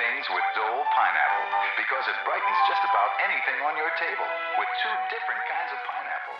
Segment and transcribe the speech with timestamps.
[0.00, 1.44] Things with Dole pineapple
[1.76, 4.24] because it brightens just about anything on your table
[4.56, 6.38] with two different kinds of pineapple.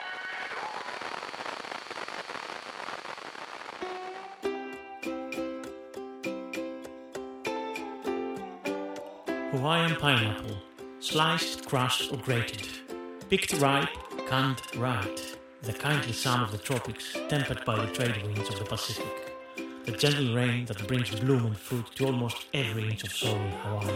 [9.52, 10.56] Hawaiian pineapple,
[11.00, 12.66] sliced, crushed, or grated.
[13.28, 13.90] Picked ripe,
[14.26, 15.36] canned right.
[15.62, 19.29] The kindly sun of the tropics, tempered by the trade winds of the Pacific.
[19.90, 23.50] The gentle rain that brings bloom and fruit to almost every inch of soil in
[23.50, 23.92] Hawaii.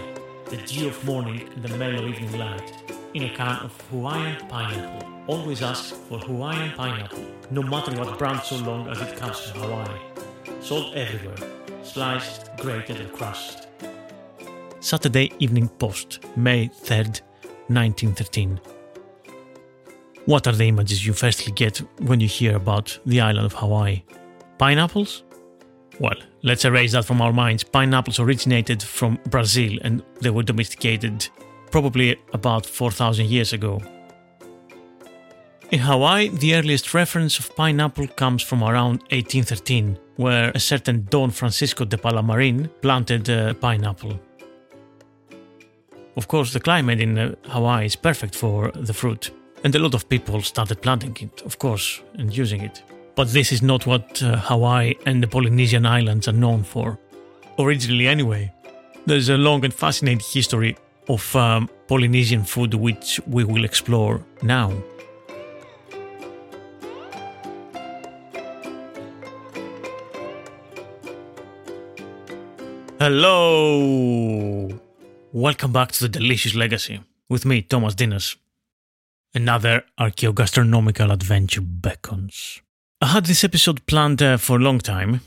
[0.47, 2.93] The dew of morning and the mellow evening light.
[3.15, 5.09] In a can of Hawaiian pineapple.
[5.29, 9.61] Always ask for Hawaiian pineapple, no matter what brand so long as it comes from
[9.61, 10.01] Hawaii.
[10.61, 11.37] Sold everywhere,
[11.85, 13.69] sliced, grated, and crushed.
[14.81, 17.21] Saturday Evening Post, May 3rd,
[17.69, 18.61] 1913.
[20.27, 24.03] What are the images you firstly get when you hear about the island of Hawaii?
[24.59, 25.23] Pineapples?
[26.01, 27.65] Well, let's erase that from our minds.
[27.65, 31.29] Pineapples originated from Brazil and they were domesticated
[31.71, 33.81] probably about 4,000 years ago.
[35.71, 41.31] In Hawaii, the earliest reference of pineapple comes from around 1813, where a certain Don
[41.31, 44.21] Francisco de Paula Marin planted a pineapple.
[46.17, 49.33] Of course, the climate in uh, Hawaii is perfect for the fruit,
[49.65, 52.83] and a lot of people started planting it, of course, and using it.
[53.17, 56.99] But this is not what uh, Hawaii and the Polynesian islands are known for.
[57.59, 58.53] Originally, anyway,
[59.07, 60.77] there's a long and fascinating history
[61.09, 64.73] of um, Polynesian food which we will explore now.
[72.99, 74.69] Hello!
[75.33, 78.37] Welcome back to the Delicious Legacy with me, Thomas Ntinas.
[79.35, 82.64] Another archaeogastronomical adventure beckons.
[83.05, 85.21] I had this episode planned uh, for a long time.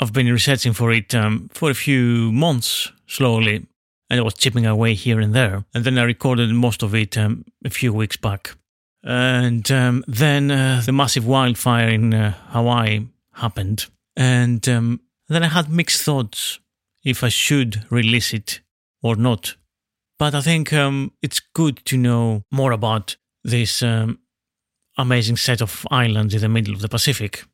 [0.00, 3.66] I've been researching for it um, for a few months, slowly,
[4.10, 5.64] and I was chipping away here and there.
[5.72, 8.54] And then I recorded most of it um, a few weeks back.
[9.02, 13.86] And um, then uh, the massive wildfire in uh, Hawaii happened.
[14.14, 16.60] And um, then I had mixed thoughts
[17.02, 18.60] if I should release it
[19.02, 19.56] or not.
[20.18, 24.18] But I think um, it's good to know more about this um,
[25.00, 27.44] amazing set of islands in the middle of the Pacific.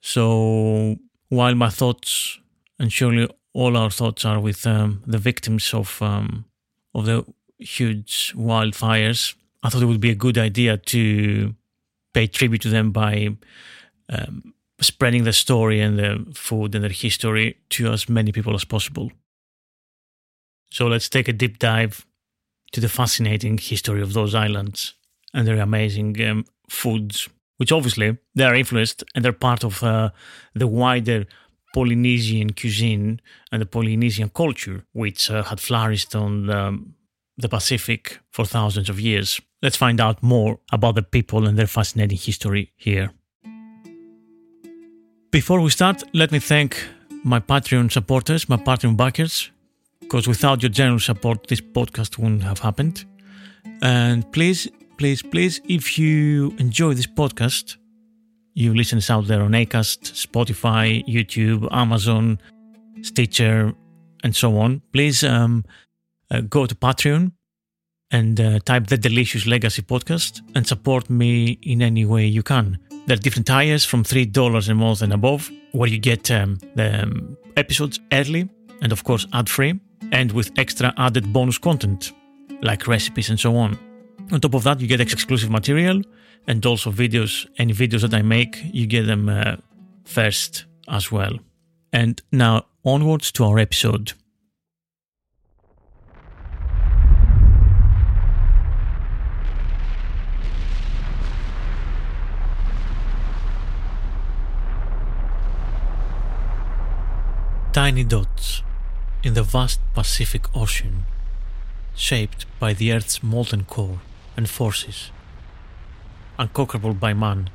[0.00, 0.96] So
[1.28, 2.38] while my thoughts,
[2.78, 6.44] and surely all our thoughts, are with um, the victims of um,
[6.94, 7.24] of the
[7.58, 11.54] huge wildfires, I thought it would be a good idea to
[12.12, 13.36] pay tribute to them by
[14.08, 18.64] um, spreading the story and the food and their history to as many people as
[18.64, 19.12] possible.
[20.72, 22.06] So let's take a deep dive
[22.72, 24.94] to the fascinating history of those islands
[25.34, 30.10] and their amazing um, foods, which obviously they are influenced and they're part of uh,
[30.54, 31.26] the wider
[31.74, 33.20] Polynesian cuisine
[33.52, 36.94] and the Polynesian culture, which uh, had flourished on um,
[37.36, 39.40] the Pacific for thousands of years.
[39.62, 43.10] Let's find out more about the people and their fascinating history here.
[45.30, 46.76] Before we start, let me thank
[47.22, 49.50] my Patreon supporters, my Patreon backers,
[50.00, 53.04] because without your generous support, this podcast wouldn't have happened.
[53.82, 54.68] And please,
[55.00, 57.78] please, please, if you enjoy this podcast,
[58.52, 62.38] you listen listeners out there on Acast, Spotify, YouTube, Amazon,
[63.00, 63.72] Stitcher,
[64.22, 65.64] and so on, please um,
[66.30, 67.32] uh, go to Patreon
[68.10, 72.76] and uh, type the Delicious Legacy Podcast and support me in any way you can.
[73.06, 77.04] There are different tiers from $3 a month and above, where you get um, the
[77.04, 78.50] um, episodes early
[78.82, 79.80] and, of course, ad free,
[80.12, 82.12] and with extra added bonus content
[82.60, 83.78] like recipes and so on.
[84.32, 86.02] On top of that, you get exclusive material
[86.46, 87.48] and also videos.
[87.58, 89.56] Any videos that I make, you get them uh,
[90.04, 91.38] first as well.
[91.92, 94.12] And now onwards to our episode.
[107.72, 108.62] Tiny dots
[109.22, 111.04] in the vast Pacific Ocean,
[111.94, 114.00] shaped by the Earth's molten core
[114.40, 115.10] and forces,
[116.38, 117.50] unconquerable by man.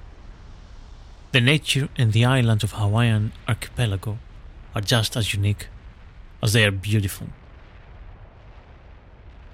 [1.32, 4.20] The nature and the islands of Hawaiian archipelago
[4.76, 5.66] are just as unique
[6.44, 7.30] as they are beautiful.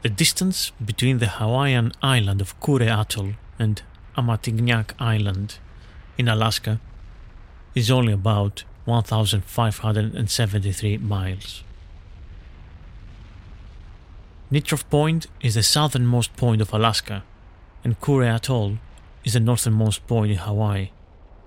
[0.02, 3.82] The distance between the Hawaiian island of Kure Atoll and
[4.18, 5.60] Amatignak Island
[6.18, 6.82] in Alaska
[7.74, 11.64] is only about 1,573 miles.
[14.52, 17.24] Nitrof Point is the southernmost point of Alaska,
[17.86, 18.80] and Kure Atoll
[19.24, 20.90] is the northernmost point in Hawaii.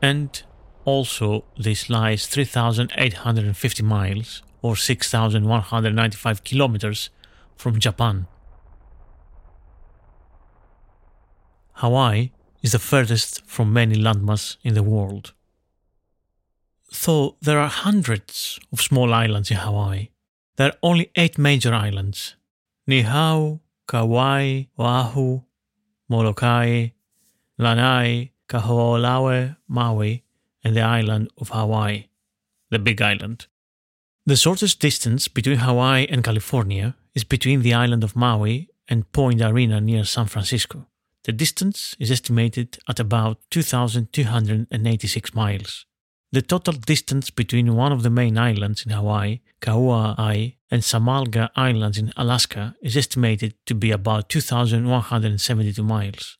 [0.00, 0.42] And
[0.86, 7.10] also, this lies 3,850 miles or 6,195 kilometers
[7.56, 8.26] from Japan.
[11.74, 12.30] Hawaii
[12.62, 15.34] is the furthest from many landmass in the world.
[17.04, 20.08] Though there are hundreds of small islands in Hawaii,
[20.56, 22.36] there are only eight major islands
[22.88, 25.42] Niihau, Kauai, Oahu,
[26.08, 26.90] Molokai,
[27.58, 30.24] Lanai, Kahoolawe, Maui,
[30.62, 32.08] and the island of Hawaii,
[32.70, 33.46] the Big Island.
[34.26, 39.40] The shortest distance between Hawaii and California is between the island of Maui and Point
[39.40, 40.86] Arena near San Francisco.
[41.24, 45.86] The distance is estimated at about 2,286 miles.
[46.34, 51.96] The total distance between one of the main islands in Hawaii, Kauai, and Samalga Islands
[51.96, 56.36] in Alaska is estimated to be about 2,172 miles.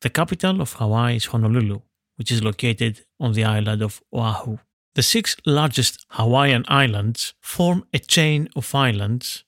[0.00, 1.82] The capital of Hawaii is Honolulu,
[2.16, 4.56] which is located on the island of Oahu.
[4.94, 9.44] The six largest Hawaiian islands form a chain of islands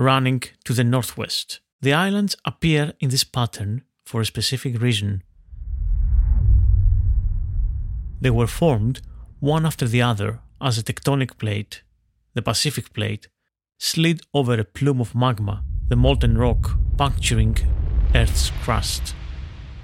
[0.00, 1.60] running to the northwest.
[1.80, 5.22] The islands appear in this pattern for a specific reason.
[8.24, 9.02] They were formed
[9.40, 11.82] one after the other as a tectonic plate,
[12.32, 13.28] the Pacific plate,
[13.78, 17.58] slid over a plume of magma, the molten rock puncturing
[18.14, 19.14] Earth's crust.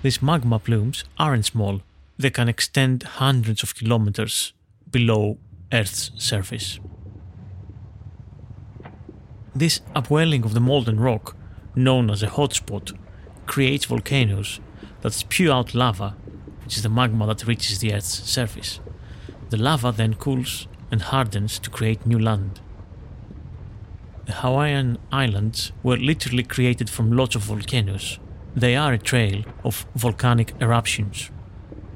[0.00, 1.82] These magma plumes aren't small,
[2.16, 4.54] they can extend hundreds of kilometers
[4.90, 5.36] below
[5.70, 6.80] Earth's surface.
[9.54, 11.36] This upwelling of the molten rock,
[11.74, 12.98] known as a hotspot,
[13.44, 14.60] creates volcanoes
[15.02, 16.16] that spew out lava
[16.70, 18.78] which is the magma that reaches the Earth's surface.
[19.48, 22.60] The lava then cools and hardens to create new land.
[24.26, 28.20] The Hawaiian Islands were literally created from lots of volcanoes.
[28.54, 31.32] They are a trail of volcanic eruptions.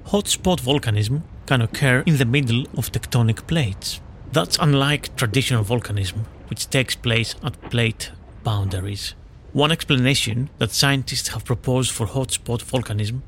[0.07, 4.01] Hotspot volcanism can occur in the middle of tectonic plates.
[4.33, 8.11] That's unlike traditional volcanism, which takes place at plate
[8.43, 9.15] boundaries.
[9.53, 13.23] One explanation that scientists have proposed for hotspot volcanism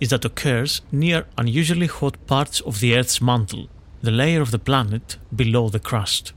[0.00, 3.68] is that occurs near unusually hot parts of the Earth's mantle,
[4.02, 6.32] the layer of the planet below the crust.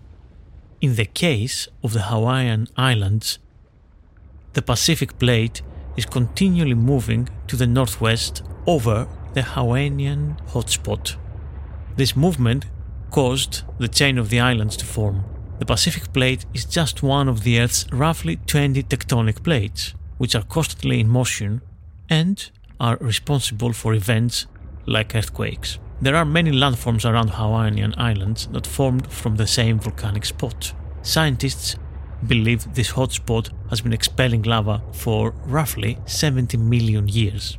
[0.82, 3.40] In the case of the Hawaiian Islands,
[4.54, 5.62] the Pacific plate
[5.98, 11.16] is continually moving to the northwest over the Hawaiian hotspot.
[11.98, 12.66] This movement
[13.12, 15.24] caused the chain of the islands to form.
[15.60, 20.44] The Pacific plate is just one of the Earth's roughly 20 tectonic plates, which are
[20.44, 21.62] constantly in motion
[22.10, 24.48] and are responsible for events
[24.86, 25.80] like earthquakes.
[26.02, 30.74] There are many landforms around Hawaiian Islands that formed from the same volcanic spot.
[31.02, 31.76] Scientists
[32.26, 37.58] believe this hotspot has been expelling lava for roughly 70 million years.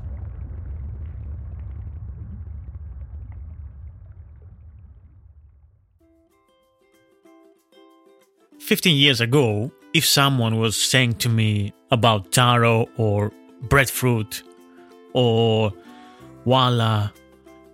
[8.58, 14.44] Fifteen years ago, if someone was saying to me about taro or breadfruit
[15.12, 15.72] or
[16.46, 17.12] uala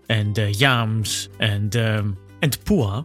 [0.08, 3.04] and uh, yams and um, and pua,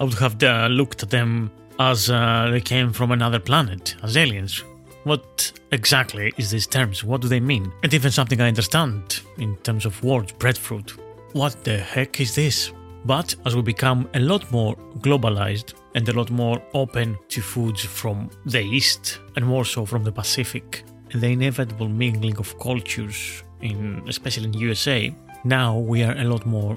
[0.00, 4.16] I would have uh, looked at them as uh, they came from another planet, as
[4.16, 4.62] aliens.
[5.04, 7.04] What exactly is these terms?
[7.04, 7.72] What do they mean?
[7.82, 10.94] And even something I understand in terms of words, breadfruit.
[11.32, 12.72] What the heck is this?
[13.04, 17.84] But as we become a lot more globalized and a lot more open to foods
[17.84, 20.84] from the East and more so from the Pacific,
[21.14, 26.76] the inevitable mingling of cultures in especially in USA, now we are a lot more,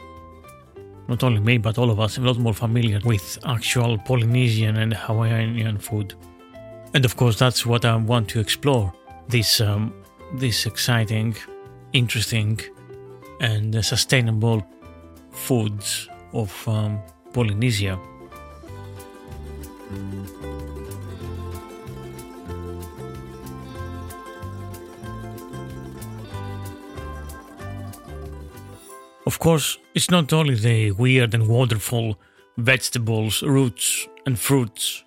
[1.08, 4.94] not only me, but all of us, a lot more familiar with actual Polynesian and
[4.94, 6.14] Hawaiian food.
[6.94, 8.94] And of course, that's what I want to explore
[9.28, 9.94] this, um,
[10.36, 11.36] this exciting,
[11.94, 12.60] interesting,
[13.40, 14.66] and sustainable
[15.32, 17.00] foods of um,
[17.34, 17.98] Polynesia.
[29.32, 32.20] Of course, it's not only the weird and wonderful
[32.58, 35.06] vegetables, roots, and fruits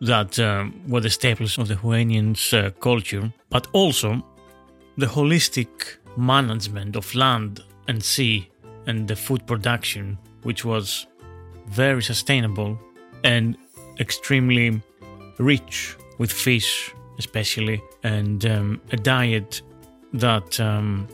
[0.00, 4.24] that um, were the staples of the Hawaiians' uh, culture, but also
[4.96, 8.48] the holistic management of land and sea
[8.86, 11.06] and the food production, which was
[11.66, 12.78] very sustainable
[13.24, 13.58] and
[14.00, 14.80] extremely
[15.38, 19.60] rich with fish, especially, and um, a diet
[20.14, 21.06] that um,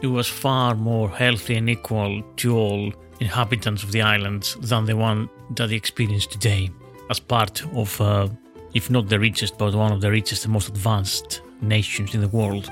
[0.00, 4.96] it was far more healthy and equal to all inhabitants of the islands than the
[4.96, 6.70] one that they experience today,
[7.10, 8.28] as part of, uh,
[8.74, 12.28] if not the richest, but one of the richest and most advanced nations in the
[12.28, 12.70] world.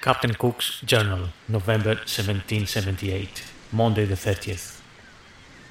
[0.00, 4.80] Captain Cook's Journal, November 1778, Monday the 30th.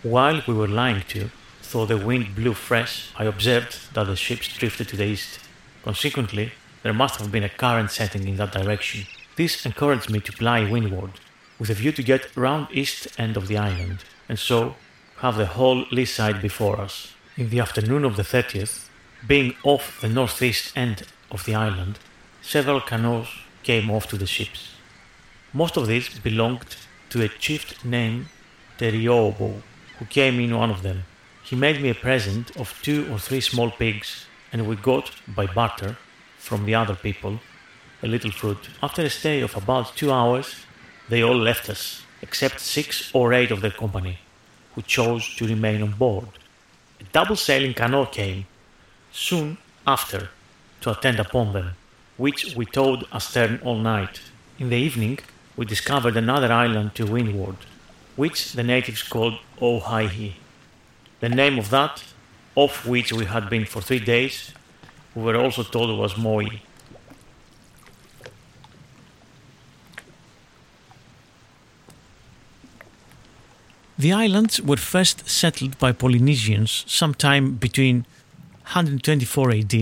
[0.07, 1.31] While we were lying to,
[1.69, 5.41] though the wind blew fresh, I observed that the ships drifted to the east.
[5.83, 9.05] Consequently, there must have been a current setting in that direction.
[9.35, 11.19] This encouraged me to ply windward,
[11.59, 14.75] with a view to get round east end of the island, and so
[15.17, 17.13] have the whole lee side before us.
[17.35, 18.87] In the afternoon of the 30th,
[19.27, 21.99] being off the northeast end of the island,
[22.41, 23.27] several canoes
[23.61, 24.69] came off to the ships.
[25.51, 26.77] Most of these belonged
[27.09, 28.27] to a chief named
[28.77, 29.63] Terreeoboo,
[29.97, 31.03] who came in one of them.
[31.43, 35.45] He made me a present of two or three small pigs, and we got, by
[35.47, 35.97] barter,
[36.37, 37.39] from the other people,
[38.03, 38.69] a little fruit.
[38.81, 40.65] After a stay of about two hours,
[41.09, 44.19] they all left us, except six or eight of their company,
[44.75, 46.27] who chose to remain on board.
[46.99, 48.45] A double sailing canoe came
[49.11, 50.29] soon after
[50.81, 51.75] to attend upon them
[52.17, 54.21] which we towed astern all night.
[54.59, 55.19] In the evening,
[55.55, 57.57] we discovered another island to windward,
[58.17, 60.33] which the natives called Owhyhee.
[61.21, 62.03] The name of that,
[62.55, 64.51] off which we had been for three days,
[65.15, 66.59] we were also told was Mowee.
[73.99, 78.05] The islands were first settled by Polynesians sometime between
[78.65, 79.73] 124 AD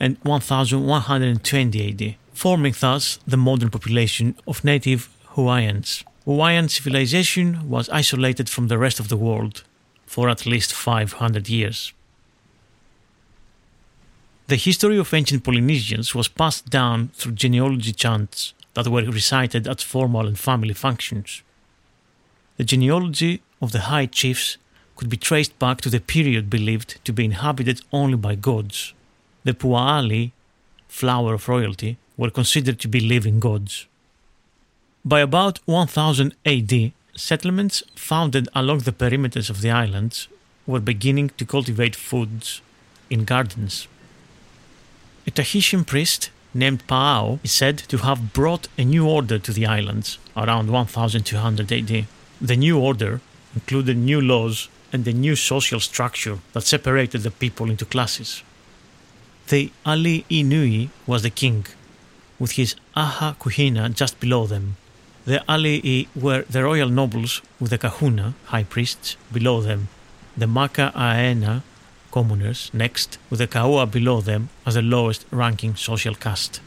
[0.00, 6.04] and 1120 AD, forming thus the modern population of native Hawaiians.
[6.24, 9.62] Hawaiian civilization was isolated from the rest of the world
[10.06, 11.92] for at least 500 years.
[14.46, 19.80] The history of ancient Polynesians was passed down through genealogy chants that were recited at
[19.80, 21.42] formal and family functions.
[22.56, 24.58] The genealogy of the high chiefs
[24.96, 28.94] could be traced back to the period believed to be inhabited only by gods
[29.44, 30.32] the Pua'ali,
[30.88, 33.86] flower of royalty, were considered to be living gods.
[35.06, 40.28] By about 1000 AD, settlements founded along the perimeters of the islands
[40.66, 42.62] were beginning to cultivate foods
[43.10, 43.86] in gardens.
[45.26, 49.66] A Tahitian priest named Paao is said to have brought a new order to the
[49.66, 52.06] islands around 1200 AD.
[52.40, 53.20] The new order
[53.54, 58.42] included new laws and a new social structure that separated the people into classes.
[59.48, 61.66] The Ali'i Nui was the king,
[62.38, 64.76] with his Aha Kuhina just below them.
[65.24, 69.88] The Alii were the royal nobles with the Kahuna, high priests, below them.
[70.36, 71.62] The Maka Aena,
[72.10, 76.60] commoners, next, with the Kaua below them as the lowest ranking social caste.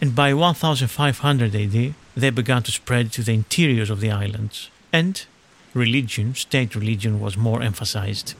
[0.00, 5.24] And by 1500 AD, they began to spread to the interiors of the islands, and
[5.74, 8.34] religion, state religion, was more emphasized.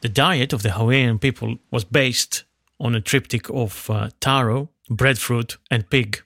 [0.00, 2.44] The diet of the Hawaiian people was based
[2.80, 6.22] on a triptych of uh, taro, breadfruit, and pig.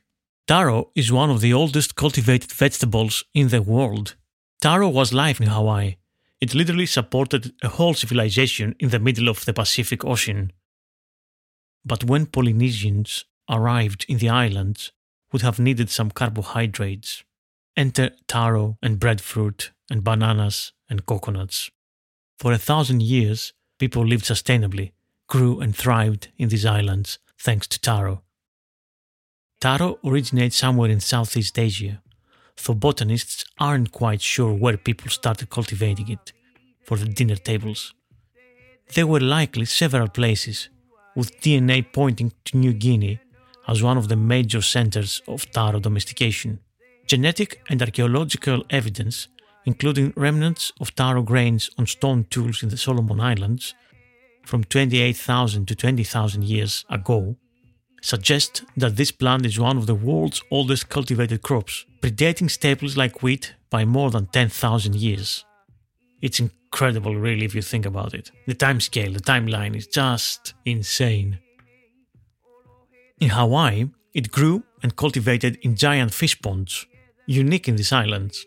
[0.46, 4.14] Taro is one of the oldest cultivated vegetables in the world.
[4.60, 5.96] Taro was life in Hawaii.
[6.40, 10.52] It literally supported a whole civilization in the middle of the Pacific Ocean.
[11.84, 14.92] But when Polynesians arrived in the islands,
[15.32, 17.24] would have needed some carbohydrates.
[17.76, 21.70] Enter taro and breadfruit and bananas and coconuts.
[22.38, 24.92] For a thousand years, people lived sustainably,
[25.28, 28.22] grew and thrived in these islands thanks to taro.
[29.60, 32.00] Taro originates somewhere in Southeast Asia,
[32.64, 36.32] though botanists aren't quite sure where people started cultivating it
[36.84, 37.92] for the dinner tables.
[38.94, 40.68] There were likely several places,
[41.16, 43.18] with DNA pointing to New Guinea
[43.66, 46.60] as one of the major centers of taro domestication.
[47.06, 49.26] Genetic and archaeological evidence,
[49.64, 53.74] including remnants of taro grains on stone tools in the Solomon Islands
[54.46, 57.36] from 28,000 to 20,000 years ago,
[58.00, 63.22] suggest that this plant is one of the world's oldest cultivated crops, predating staples like
[63.22, 65.44] wheat by more than 10,000 years.
[66.20, 68.30] It's incredible, really, if you think about it.
[68.46, 71.38] The time scale, the timeline is just insane.
[73.20, 76.86] In Hawaii, it grew and cultivated in giant fish ponds,
[77.26, 78.46] unique in these islands.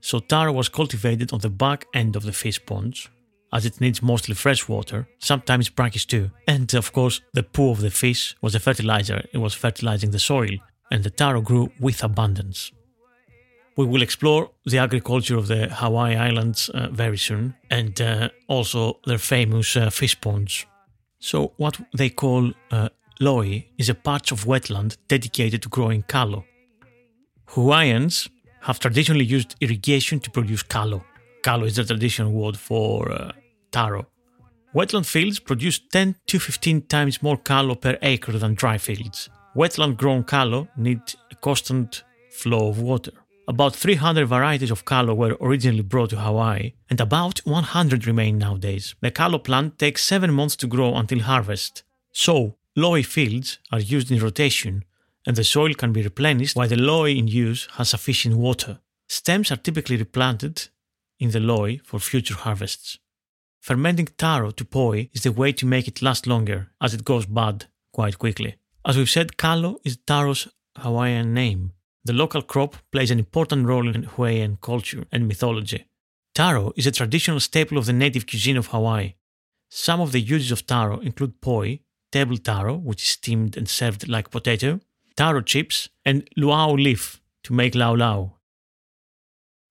[0.00, 3.08] So taro was cultivated on the back end of the fish ponds,
[3.52, 6.30] as it needs mostly fresh water, sometimes brackish too.
[6.46, 10.18] And of course, the poo of the fish was a fertilizer, it was fertilizing the
[10.18, 10.58] soil,
[10.90, 12.72] and the taro grew with abundance.
[13.76, 19.00] We will explore the agriculture of the Hawaii Islands uh, very soon, and uh, also
[19.06, 20.64] their famous uh, fish ponds.
[21.18, 22.88] So, what they call uh,
[23.20, 26.44] loi is a patch of wetland dedicated to growing kalo.
[27.48, 28.28] Hawaiians
[28.62, 31.04] have traditionally used irrigation to produce kalo.
[31.46, 33.30] Kalo is the traditional word for uh,
[33.70, 34.04] taro.
[34.74, 39.30] Wetland fields produce 10 to 15 times more kalo per acre than dry fields.
[39.54, 41.00] Wetland grown kalo need
[41.30, 43.12] a constant flow of water.
[43.46, 48.96] About 300 varieties of kalo were originally brought to Hawaii, and about 100 remain nowadays.
[49.00, 51.84] The kalo plant takes 7 months to grow until harvest.
[52.10, 54.84] So, loi fields are used in rotation,
[55.24, 58.80] and the soil can be replenished while the loi in use has sufficient water.
[59.06, 60.70] Stems are typically replanted
[61.18, 62.98] in the loi for future harvests.
[63.60, 67.26] Fermenting taro to poi is the way to make it last longer, as it goes
[67.26, 68.56] bad quite quickly.
[68.86, 71.72] As we've said, kalo is taro's Hawaiian name.
[72.04, 75.88] The local crop plays an important role in Hawaiian culture and mythology.
[76.34, 79.14] Taro is a traditional staple of the native cuisine of Hawaii.
[79.70, 81.80] Some of the uses of taro include poi,
[82.12, 84.80] table taro, which is steamed and served like potato,
[85.16, 88.35] taro chips, and luau leaf to make lau lau.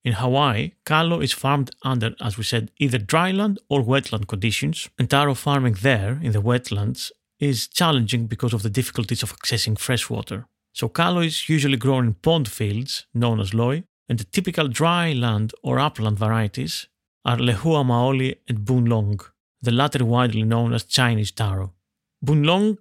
[0.06, 5.10] In Hawaii, kalo is farmed under, as we said, either dryland or wetland conditions, and
[5.10, 10.08] taro farming there in the wetlands is challenging because of the difficulties of accessing fresh
[10.08, 10.46] water.
[10.74, 15.54] So kalo is usually grown in pond fields, known as loi, and the typical dryland
[15.64, 16.88] or upland varieties
[17.26, 19.20] are lehua maoli and bunlong,
[19.64, 21.74] the latter widely known as Chinese taro.
[22.24, 22.78] Bunlong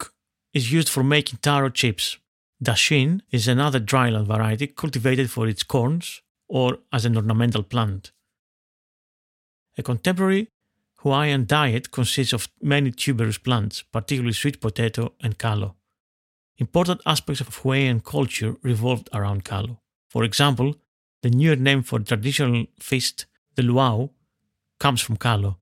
[0.52, 2.18] is used for making taro chips.
[2.62, 8.12] Dasheen is another dryland variety cultivated for its corns or as an ornamental plant.
[9.76, 10.48] A contemporary
[10.98, 15.76] Hawaiian diet consists of many tuberous plants, particularly sweet potato and kalo.
[16.56, 19.80] Important aspects of Hawaiian culture revolved around kalo.
[20.08, 20.76] For example,
[21.22, 23.26] the newer name for traditional feast,
[23.56, 24.10] the luau,
[24.78, 25.58] comes from kalo.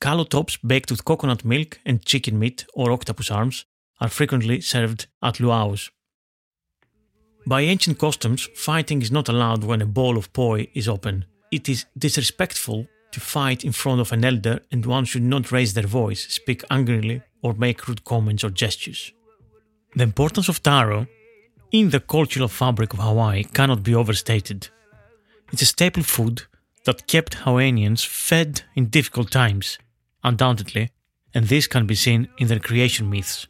[0.00, 3.66] Kalo tops baked with coconut milk and chicken meat or octopus arms
[4.00, 5.90] are frequently served at luaus.
[7.48, 11.26] By ancient customs, fighting is not allowed when a bowl of poi is open.
[11.52, 15.72] It is disrespectful to fight in front of an elder, and one should not raise
[15.74, 19.12] their voice, speak angrily, or make rude comments or gestures.
[19.94, 21.06] The importance of taro
[21.70, 24.68] in the cultural fabric of Hawaii cannot be overstated.
[25.52, 26.42] It's a staple food
[26.84, 29.78] that kept Hawaiians fed in difficult times,
[30.24, 30.90] undoubtedly,
[31.32, 33.46] and this can be seen in their creation myths,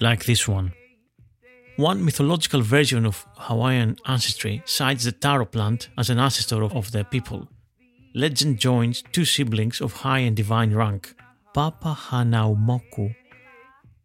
[0.00, 0.72] like this one.
[1.76, 7.10] One mythological version of Hawaiian ancestry cites the taro plant as an ancestor of, of
[7.10, 7.48] people.
[8.14, 11.16] Legend joins two siblings of high and divine rank,
[11.52, 13.16] Papa Hanaumoku,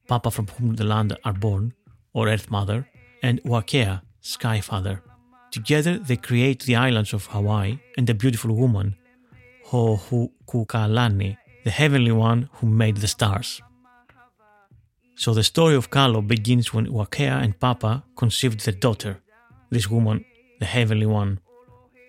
[0.07, 1.75] Papa from whom the land are born,
[2.11, 2.87] or Earth Mother,
[3.21, 5.03] and Wakea, Sky Father.
[5.51, 8.95] Together they create the islands of Hawaii and a beautiful woman,
[9.65, 13.61] Ho'ohukukalani, the heavenly one who made the stars.
[15.19, 19.19] So the story of Kalo begins when Wakea and Papa conceived their daughter,
[19.69, 20.23] this woman,
[20.59, 21.41] the heavenly one.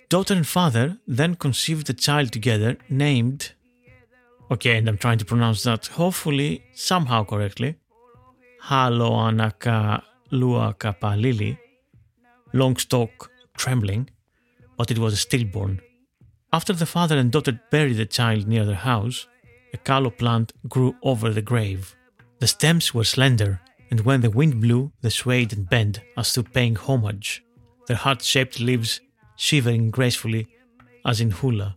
[0.09, 3.51] Daughter and father then conceived a child together named.
[4.53, 7.75] Okay, and I'm trying to pronounce that hopefully somehow correctly.
[8.69, 11.59] Haloanaka Luakapalili.
[12.53, 14.09] Long stalk, trembling,
[14.77, 15.81] but it was a stillborn.
[16.53, 19.27] After the father and daughter buried the child near their house,
[19.75, 21.97] a kalo plant grew over the grave.
[22.41, 26.43] The stems were slender, and when the wind blew, they swayed and bent as though
[26.43, 27.45] paying homage,
[27.87, 29.01] their heart shaped leaves
[29.37, 30.49] shivering gracefully
[31.05, 31.77] as in hula,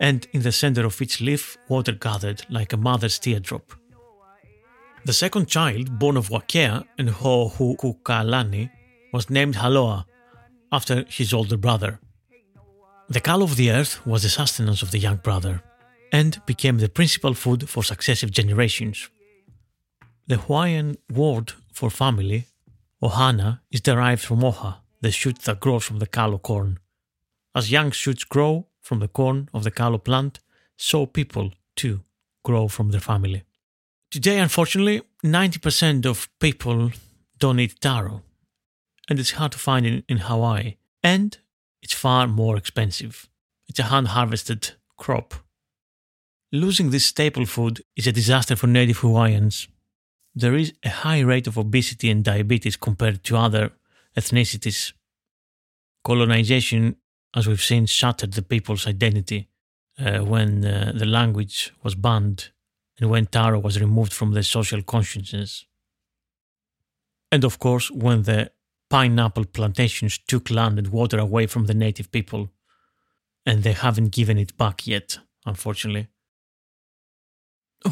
[0.00, 3.72] and in the center of each leaf water gathered like a mother's teardrop.
[5.04, 8.70] The second child, born of Wakea and Ho'ohukukalani,
[9.12, 10.04] was named Haloa,
[10.70, 12.00] after his older brother.
[13.08, 15.62] The call of the earth was the sustenance of the young brother
[16.12, 19.08] and became the principal food for successive generations.
[20.28, 22.46] The Hawaiian word for family,
[23.00, 26.80] ohana, is derived from oha, the shoot that grows from the kalo corn.
[27.54, 30.40] As young shoots grow from the corn of the kalo plant,
[30.76, 32.00] so people, too,
[32.44, 33.44] grow from their family.
[34.10, 36.90] Today, unfortunately, 90% of people
[37.38, 38.22] don't eat taro,
[39.08, 41.38] and it's hard to find in, in Hawaii, and
[41.82, 43.28] it's far more expensive.
[43.68, 45.34] It's a hand harvested crop.
[46.50, 49.68] Losing this staple food is a disaster for native Hawaiians.
[50.38, 53.72] There is a high rate of obesity and diabetes compared to other
[54.14, 54.92] ethnicities.
[56.04, 56.96] Colonization,
[57.34, 59.48] as we've seen, shattered the people's identity
[59.98, 62.50] uh, when uh, the language was banned
[63.00, 65.64] and when taro was removed from their social consciousness.
[67.32, 68.52] And of course, when the
[68.90, 72.50] pineapple plantations took land and water away from the native people,
[73.46, 76.08] and they haven't given it back yet, unfortunately.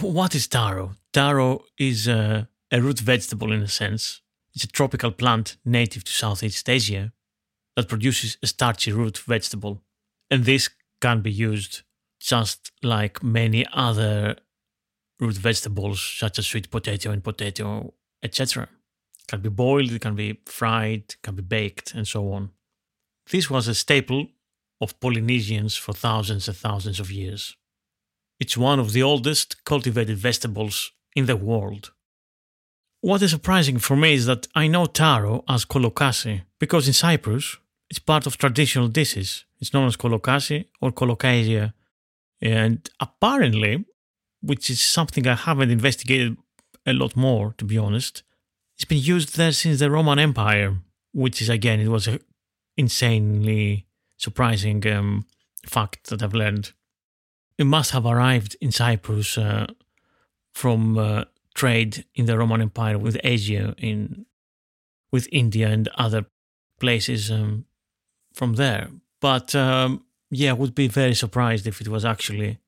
[0.01, 0.97] What is taro?
[1.15, 4.21] Taro is a, a root vegetable in a sense.
[4.53, 7.13] It's a tropical plant native to Southeast Asia
[7.77, 9.81] that produces a starchy root vegetable.
[10.29, 10.69] And this
[11.01, 11.83] can be used
[12.21, 14.37] just like many other
[15.21, 18.65] root vegetables, such as sweet potato and potato, etc.
[18.65, 22.51] It can be boiled, it can be fried, it can be baked, and so on.
[23.31, 24.27] This was a staple
[24.81, 27.57] of Polynesians for thousands and thousands of years.
[28.41, 31.93] It's one of the oldest cultivated vegetables in the world.
[33.01, 37.59] What is surprising for me is that I know taro as kolokasi because in Cyprus
[37.91, 39.45] it's part of traditional dishes.
[39.61, 41.75] It's known as kolokasi or kolokasia.
[42.41, 43.85] And apparently,
[44.41, 46.37] which is something I haven't investigated
[46.87, 48.23] a lot more, to be honest,
[48.75, 50.79] it's been used there since the Roman Empire,
[51.13, 52.21] which is again, it was an
[52.77, 55.27] insanely surprising um,
[55.67, 56.73] fact that I've learned.
[57.59, 59.67] It must have arrived in Cyprus uh,
[60.55, 64.27] from uh, trade in the Roman Empire with Asia, in
[65.13, 66.27] with India and other
[66.81, 67.67] places um,
[68.33, 68.89] from there.
[69.21, 72.59] But um, yeah, I would be very surprised if it was actually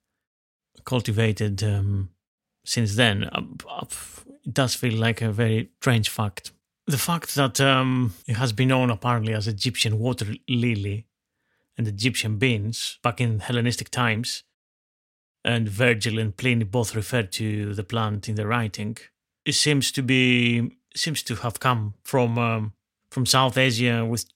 [0.84, 2.10] cultivated um,
[2.64, 3.24] since then.
[3.24, 6.52] It does feel like a very strange fact.
[6.86, 11.06] The fact that um, it has been known apparently as Egyptian water lily
[11.76, 14.44] and Egyptian beans back in Hellenistic times,
[15.46, 18.98] and Virgil and Pliny both referred to the plant in their writing.
[19.44, 22.72] It seems to be seems to have come from um,
[23.10, 24.26] from South Asia with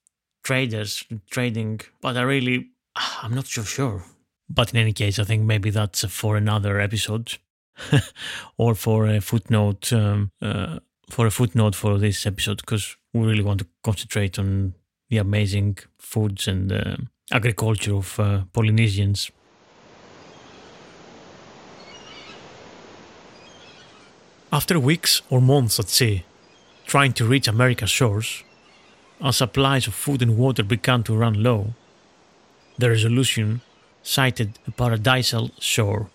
[0.44, 2.70] traders trading, but I really
[3.22, 4.04] I'm not so sure.
[4.48, 7.38] But in any case, I think maybe that's for another episode
[8.56, 13.42] or for a footnote um, uh, for a footnote for this episode because we really
[13.42, 14.74] want to concentrate on
[15.08, 16.96] the amazing foods and uh,
[17.32, 19.30] agriculture of uh, Polynesians.
[24.52, 26.24] After weeks or months at sea,
[26.84, 28.42] trying to reach America's shores,
[29.20, 31.74] as supplies of food and water began to run low,
[32.76, 33.60] the resolution
[34.02, 36.10] sighted a paradisal shore.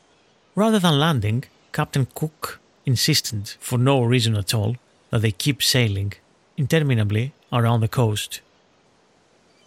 [0.53, 4.75] Rather than landing, Captain Cook insisted, for no reason at all,
[5.11, 6.11] that they keep sailing
[6.57, 8.41] interminably around the coast.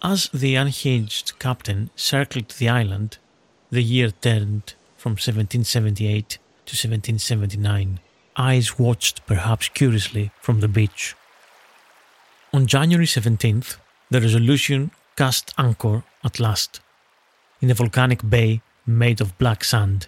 [0.03, 3.17] As the unhinged captain circled the island,
[3.71, 6.37] the year turned from 1778 to
[6.75, 8.01] 1779.
[8.41, 11.17] Eyes watched perhaps curiously from the beach.
[12.53, 13.79] On January 17th,
[14.11, 16.81] the Resolution cast anchor at last
[17.61, 20.07] in a volcanic bay made of black sand.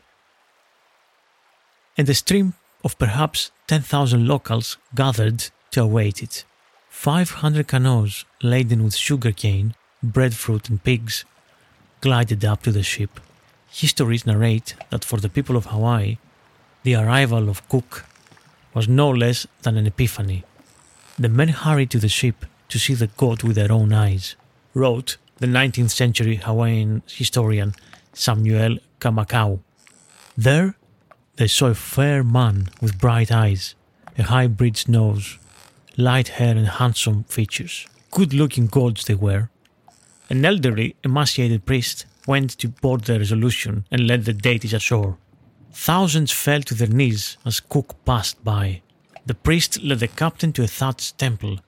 [1.99, 6.45] And a stream of perhaps 10,000 locals gathered to await it.
[6.89, 11.25] 500 canoes laden with sugarcane, breadfruit, and pigs
[12.01, 13.19] glided up to the ship.
[13.71, 16.19] Histories narrate that for the people of Hawaii,
[16.85, 18.07] the arrival of Cook
[18.75, 20.45] was no less than an epiphany.
[21.19, 24.37] The men hurried to the ship to see the god with their own eyes,
[24.75, 27.75] wrote the 19th century Hawaiian historian
[28.13, 29.61] Samuel Kamakau.
[30.37, 30.77] There,
[31.37, 33.75] they saw a fair man with bright eyes,
[34.19, 35.39] a high bridged nose,
[35.97, 37.87] light hair, and handsome features.
[38.11, 39.51] Good looking gods they were.
[40.29, 45.17] An elderly, emaciated priest went to board the resolution and led the deities ashore.
[45.73, 48.83] Thousands fell to their knees as Cook passed by.
[49.27, 51.59] The priest led the captain to a thatched temple,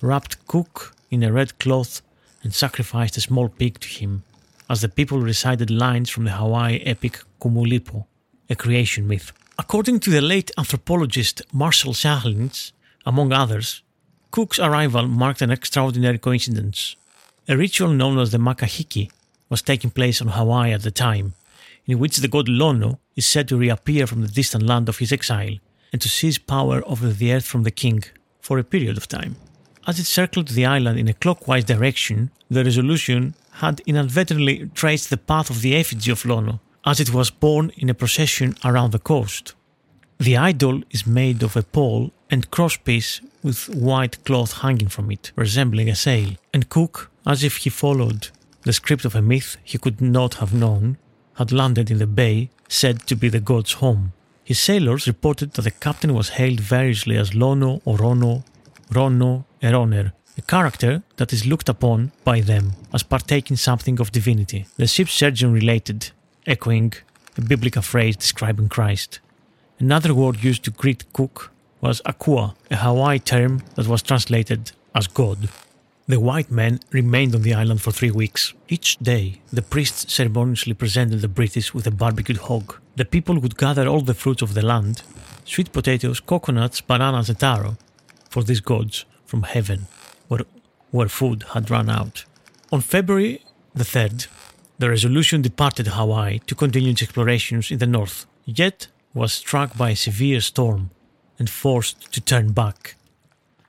[0.00, 2.02] wrapped Cook in a red cloth,
[2.42, 4.22] and sacrificed a small pig to him,
[4.68, 8.06] as the people recited lines from the Hawaii epic Kumulipo,
[8.50, 9.32] a creation myth.
[9.58, 12.72] According to the late anthropologist Marshall Sahlins,
[13.06, 13.82] among others,
[14.30, 16.94] Cook's arrival marked an extraordinary coincidence.
[17.48, 19.10] A ritual known as the Makahiki
[19.48, 21.34] was taking place on Hawaii at the time,
[21.86, 25.12] in which the god Lono is said to reappear from the distant land of his
[25.12, 25.56] exile
[25.92, 28.02] and to seize power over the earth from the king
[28.40, 29.36] for a period of time.
[29.86, 35.16] As it circled the island in a clockwise direction, the resolution had inadvertently traced the
[35.16, 38.98] path of the effigy of Lono as it was borne in a procession around the
[38.98, 39.54] coast.
[40.18, 45.32] The idol is made of a pole and crosspiece with white cloth hanging from it,
[45.36, 48.28] resembling a sail, and Cook, as if he followed
[48.62, 50.96] the script of a myth he could not have known,
[51.36, 54.12] had landed in the bay said to be the god's home.
[54.44, 58.44] His sailors reported that the captain was hailed variously as Lono or Rono,
[58.92, 64.66] Rono, Eroner, a character that is looked upon by them as partaking something of divinity.
[64.76, 66.10] The ship's surgeon related,
[66.46, 66.92] echoing
[67.36, 69.20] a biblical phrase describing Christ.
[69.78, 75.06] Another word used to greet Cook was Akua, a Hawaii term that was translated as
[75.06, 75.48] God.
[76.08, 78.54] The white men remained on the island for three weeks.
[78.68, 82.76] Each day, the priests ceremoniously presented the British with a barbecued hog.
[82.94, 85.02] The people would gather all the fruits of the land
[85.44, 87.76] sweet potatoes, coconuts, bananas, and taro
[88.28, 89.86] for these gods from heaven,
[90.28, 90.42] where,
[90.92, 92.24] where food had run out.
[92.70, 94.28] On February the 3rd,
[94.78, 99.90] the Resolution departed Hawaii to continue its explorations in the north, yet was struck by
[99.90, 100.90] a severe storm
[101.38, 102.94] and forced to turn back.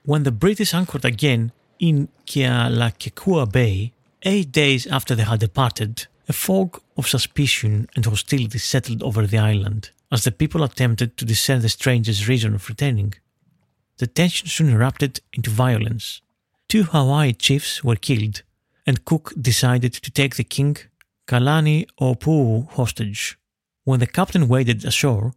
[0.04, 6.32] When the British anchored again in Kealakekua Bay, eight days after they had departed, a
[6.32, 11.60] fog of suspicion and hostility settled over the island as the people attempted to discern
[11.60, 13.14] the stranger's reason of returning.
[13.98, 16.20] The tension soon erupted into violence.
[16.68, 18.42] Two Hawaii chiefs were killed,
[18.86, 20.76] and Cook decided to take the king,
[21.26, 23.38] Kalani Opuu, hostage.
[23.84, 25.32] When the captain waded ashore,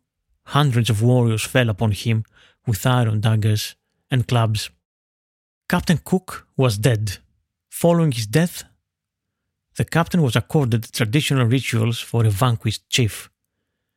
[0.47, 2.23] hundreds of warriors fell upon him
[2.67, 3.75] with iron daggers
[4.09, 4.69] and clubs.
[5.71, 7.19] Captain Cook was dead.
[7.69, 8.65] Following his death,
[9.77, 13.29] the captain was accorded the traditional rituals for a vanquished chief.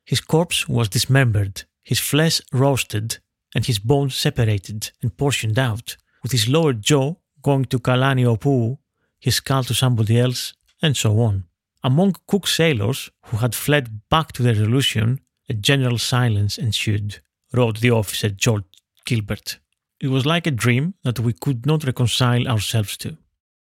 [0.04, 3.18] His corpse was dismembered, his flesh roasted,
[3.56, 8.78] and his bones separated and portioned out, with his lower jaw going to Kalani'opu'u,
[9.18, 11.42] his skull to somebody else, and so on.
[11.82, 17.18] Among Cook's sailors who had fled back to the Resolution, a general silence ensued,
[17.52, 18.62] wrote the officer George
[19.04, 19.58] Gilbert.
[20.04, 23.16] It was like a dream that we could not reconcile ourselves to.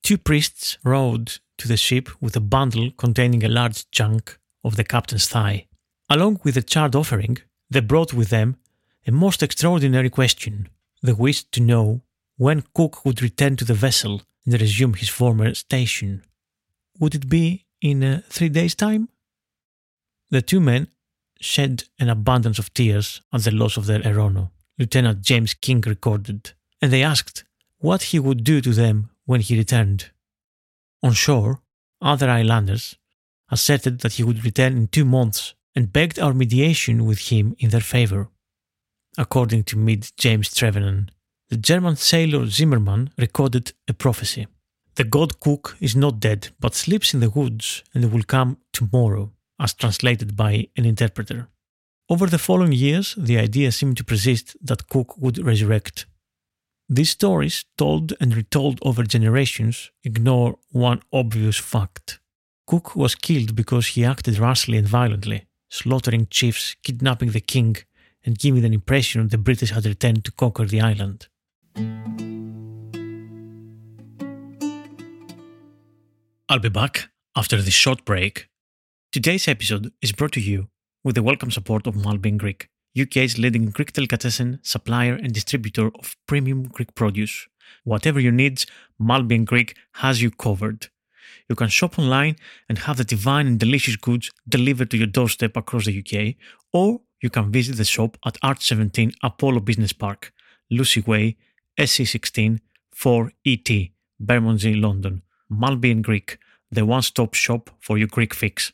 [0.01, 4.83] Two priests rowed to the ship with a bundle containing a large chunk of the
[4.83, 5.67] captain's thigh.
[6.09, 7.37] Along with the charred offering,
[7.69, 8.57] they brought with them
[9.05, 10.67] a most extraordinary question
[11.03, 12.01] the wish to know
[12.37, 16.23] when Cook would return to the vessel and resume his former station.
[16.99, 19.09] Would it be in uh, three days' time?
[20.31, 20.87] The two men
[21.39, 26.51] shed an abundance of tears at the loss of their Erono, Lieutenant James King recorded,
[26.81, 27.43] and they asked
[27.79, 30.11] what he would do to them when he returned.
[31.01, 31.61] On shore,
[32.01, 32.97] other islanders
[33.49, 37.69] asserted that he would return in two months and begged our mediation with him in
[37.69, 38.29] their favor.
[39.17, 41.09] According to Mid James Trevenen,
[41.49, 44.47] the German sailor Zimmermann recorded a prophecy.
[44.95, 49.31] The god Cook is not dead, but sleeps in the woods and will come tomorrow,
[49.59, 51.49] as translated by an interpreter.
[52.07, 56.05] Over the following years, the idea seemed to persist that Cook would resurrect.
[56.87, 62.19] These stories, told and retold over generations, ignore one obvious fact.
[62.67, 67.75] Cook was killed because he acted rashly and violently, slaughtering chiefs, kidnapping the king,
[68.23, 71.27] and giving the impression the British had returned to conquer the island.
[76.47, 78.47] I'll be back after this short break.
[79.11, 80.67] Today's episode is brought to you
[81.05, 82.67] with the welcome support of Maltby & Greek,
[82.99, 87.47] UK's leading Greek delicatessen supplier and distributor of premium Greek produce.
[87.83, 88.65] Whatever your needs,
[88.97, 90.87] Maltby & Greek has you covered.
[91.47, 92.37] You can shop online
[92.67, 97.01] and have the divine and delicious goods delivered to your doorstep across the UK, or
[97.21, 100.33] you can visit the shop at Art 17 Apollo Business Park,
[100.71, 101.37] Lucy Way,
[101.77, 102.61] SE16
[102.95, 105.21] 4ET, Bermondsey, London.
[105.51, 106.39] Maltby & Greek,
[106.71, 108.73] the one stop shop for your Greek fix.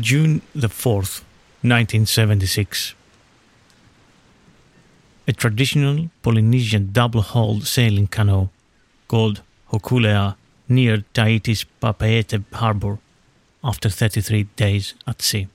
[0.00, 1.24] June the 4th,
[1.62, 2.94] 1976.
[5.26, 8.48] A traditional Polynesian double-hulled sailing canoe
[9.08, 10.36] called Hokulea
[10.68, 12.98] near Tahiti's Papeete harbor
[13.64, 15.48] after 33 days at sea.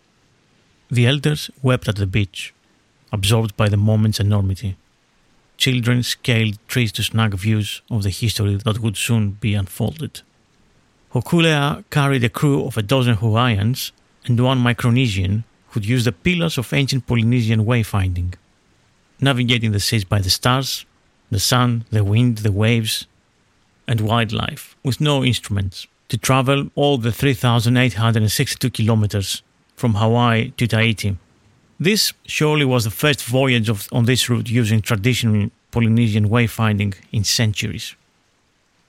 [0.92, 2.54] The elders wept at the beach,
[3.14, 4.76] absorbed by the moment's enormity.
[5.56, 10.22] Children scaled trees to snag views of the history that would soon be unfolded.
[11.14, 13.94] Hokulea carried a crew of a dozen Hawaiians
[14.26, 18.36] and one Micronesian who'd used the pillars of ancient Polynesian wayfinding,
[19.20, 20.86] navigating the seas by the stars,
[21.32, 23.08] the sun, the wind, the waves,
[23.88, 29.42] and wildlife, with no instruments, to travel all the 3,862 kilometers
[29.76, 31.18] from Hawaii to Tahiti.
[31.80, 37.24] This surely was the first voyage of, on this route using traditional Polynesian wayfinding in
[37.24, 37.96] centuries.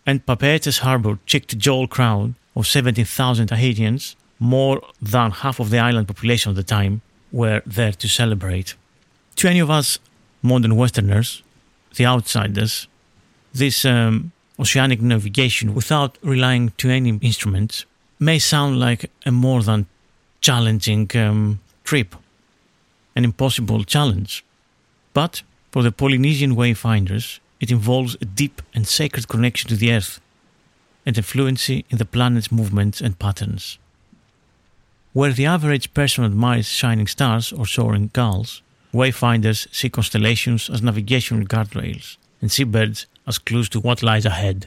[0.07, 6.07] And Papeete's harbor checked Joel crowd of 17,000 Tahitians more than half of the island
[6.07, 7.01] population at the time
[7.33, 8.75] were there to celebrate.
[9.37, 9.99] To any of us
[10.43, 11.43] modern Westerners,
[11.97, 12.87] the outsiders,
[13.53, 17.87] this um, oceanic navigation without relying to any instruments
[18.21, 19.87] may sound like a more than
[20.41, 22.15] challenging um, trip,
[23.17, 24.45] an impossible challenge.
[25.15, 30.21] But for the Polynesian wayfinders, it involves a deep and sacred connection to the earth
[31.07, 33.79] and a fluency in the planet's movements and patterns.
[35.15, 41.47] Where the average person admires shining stars or soaring gulls, wayfinders see constellations as navigational
[41.47, 44.67] guardrails and seabirds as clues to what lies ahead.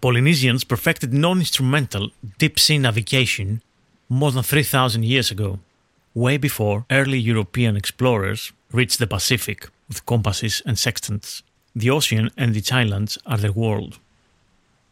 [0.00, 3.60] Polynesians perfected non instrumental deep sea navigation
[4.08, 5.58] more than 3,000 years ago,
[6.14, 11.42] way before early European explorers reached the Pacific with compasses and sextants.
[11.74, 13.98] The ocean and its islands are their world.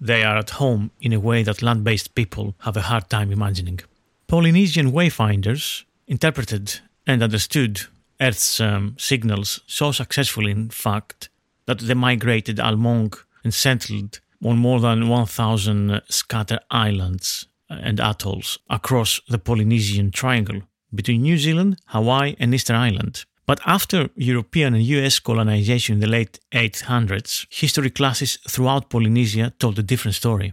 [0.01, 3.31] They are at home in a way that land based people have a hard time
[3.31, 3.81] imagining.
[4.31, 7.81] Polynesian wayfinders interpreted and understood
[8.21, 11.29] Earth's um, signals so successfully, in fact,
[11.67, 19.21] that they migrated along and settled on more than 1,000 scattered islands and atolls across
[19.29, 20.63] the Polynesian Triangle
[20.95, 23.25] between New Zealand, Hawaii, and Easter Island.
[23.47, 29.77] But after European and US colonization in the late 800s, history classes throughout Polynesia told
[29.81, 30.53] a different story.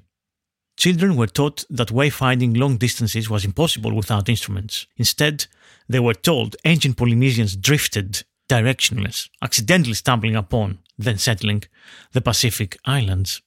[0.77, 4.85] Children were taught that wayfinding long distances was impossible without instruments.
[4.95, 5.47] Instead,
[5.89, 11.63] they were told ancient Polynesians drifted directionless, accidentally stumbling upon, then settling,
[12.11, 13.41] the Pacific Islands.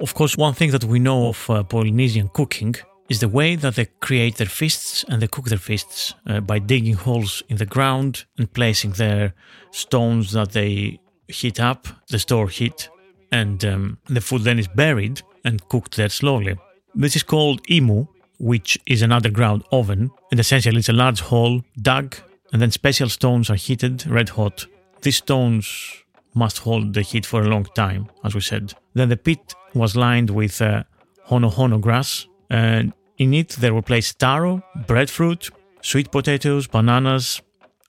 [0.00, 2.74] Of course, one thing that we know of uh, Polynesian cooking
[3.08, 6.58] is the way that they create their feasts and they cook their feasts uh, by
[6.58, 9.34] digging holes in the ground and placing their
[9.70, 10.98] stones that they
[11.28, 12.90] heat up, the store heat,
[13.32, 16.56] and um, the food then is buried and cooked there slowly.
[16.94, 18.08] This is called imu,
[18.38, 22.16] which is an underground oven, and essentially it's a large hole dug,
[22.52, 24.66] and then special stones are heated red hot.
[25.02, 26.04] These stones
[26.34, 28.74] must hold the heat for a long time, as we said.
[28.94, 30.84] Then the pit was lined with uh,
[31.28, 35.50] hono hono grass, and in it there were placed taro, breadfruit,
[35.80, 37.40] sweet potatoes, bananas,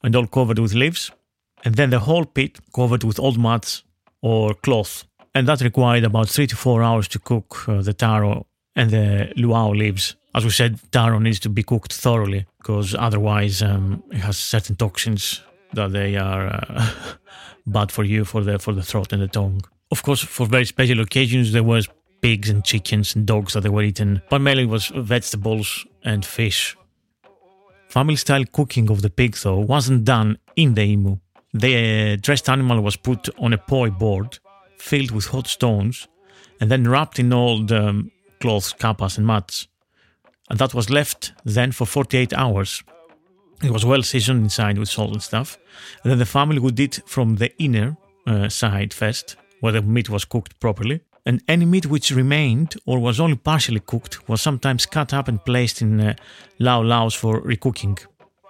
[0.03, 1.11] and all covered with leaves.
[1.65, 3.83] And then the whole pit covered with old mats
[4.21, 5.05] or cloth.
[5.38, 9.31] And that required about three to four hours to cook uh, the taro and the
[9.35, 14.17] luau leaves As we said, taro needs to be cooked thoroughly because otherwise um, it
[14.17, 16.89] has certain toxins that they are uh,
[17.67, 19.61] bad for you for the for the throat and the tongue.
[19.91, 21.88] Of course, for very special occasions, there was
[22.21, 26.25] pigs and chickens and dogs that they were eaten, but mainly it was vegetables and
[26.25, 26.75] fish.
[27.89, 31.19] Family style cooking of the pig, though, wasn't done in the imu.
[31.53, 34.39] The uh, dressed animal was put on a poi board
[34.78, 36.07] filled with hot stones
[36.59, 39.67] and then wrapped in old um, cloths, kapas, and mats.
[40.49, 42.84] And that was left then for 48 hours.
[43.63, 45.57] It was well seasoned inside with salt and stuff.
[46.03, 50.09] And then the family would eat from the inner uh, side first, where the meat
[50.09, 51.01] was cooked properly.
[51.25, 55.43] And any meat which remained or was only partially cooked was sometimes cut up and
[55.43, 56.15] placed in uh,
[56.59, 57.99] lau laus for recooking.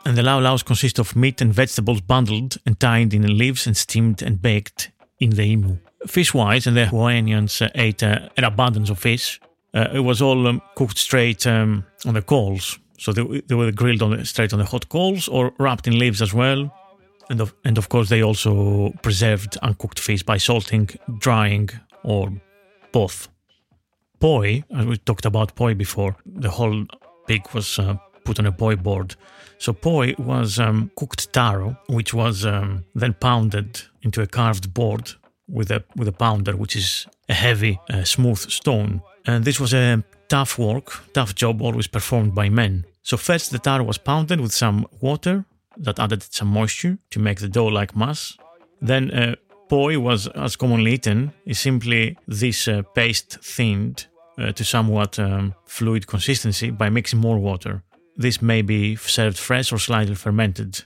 [0.05, 3.75] And the lau laus consist of meat and vegetables bundled and tied in leaves and
[3.75, 5.79] steamed and baked in the imu.
[6.05, 9.41] Fish wise, and the Hawaiians uh, ate uh, an abundance of fish.
[9.73, 12.79] Uh, it was all um, cooked straight um, on the coals.
[12.99, 15.99] So they, they were grilled on the, straight on the hot coals or wrapped in
[15.99, 16.73] leaves as well.
[17.29, 20.89] And of, and of course, they also preserved uncooked fish by salting,
[21.19, 21.69] drying,
[22.03, 22.31] or
[22.91, 23.27] both.
[24.19, 26.85] Poi, as we talked about poi before, the whole
[27.27, 29.15] pig was uh, put on a poi board.
[29.59, 35.13] So poi was um, cooked taro, which was um, then pounded into a carved board
[35.47, 39.01] with a with a pounder, which is a heavy, uh, smooth stone.
[39.25, 42.85] And this was a tough work, tough job, always performed by men.
[43.01, 45.45] So first the tar was pounded with some water
[45.77, 48.37] that added some moisture to make the dough-like mass.
[48.81, 49.35] Then uh,
[49.69, 55.53] poi was, as commonly eaten, is simply this uh, paste thinned uh, to somewhat um,
[55.65, 57.83] fluid consistency by mixing more water.
[58.15, 60.85] This may be served fresh or slightly fermented.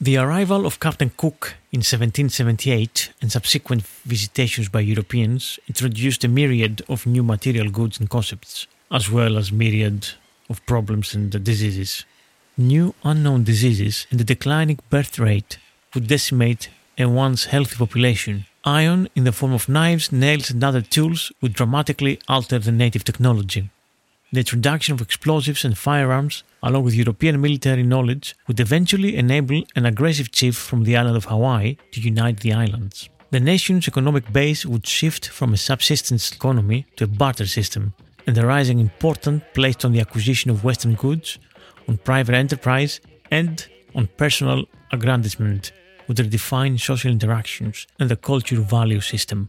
[0.00, 6.82] The arrival of Captain Cook in 1778 and subsequent visitations by Europeans introduced a myriad
[6.88, 10.08] of new material goods and concepts, as well as myriad
[10.50, 12.04] of problems and diseases.
[12.58, 15.58] New unknown diseases and the declining birth rate
[15.94, 18.46] would decimate a once healthy population.
[18.64, 23.04] Iron, in the form of knives, nails, and other tools, would dramatically alter the native
[23.04, 23.70] technology.
[24.34, 29.86] The introduction of explosives and firearms, along with European military knowledge, would eventually enable an
[29.86, 33.08] aggressive chief from the island of Hawaii to unite the islands.
[33.30, 37.94] The nation's economic base would shift from a subsistence economy to a barter system,
[38.26, 41.38] and the rising importance placed on the acquisition of Western goods,
[41.86, 45.70] on private enterprise, and on personal aggrandizement
[46.08, 49.48] would redefine social interactions and the culture value system.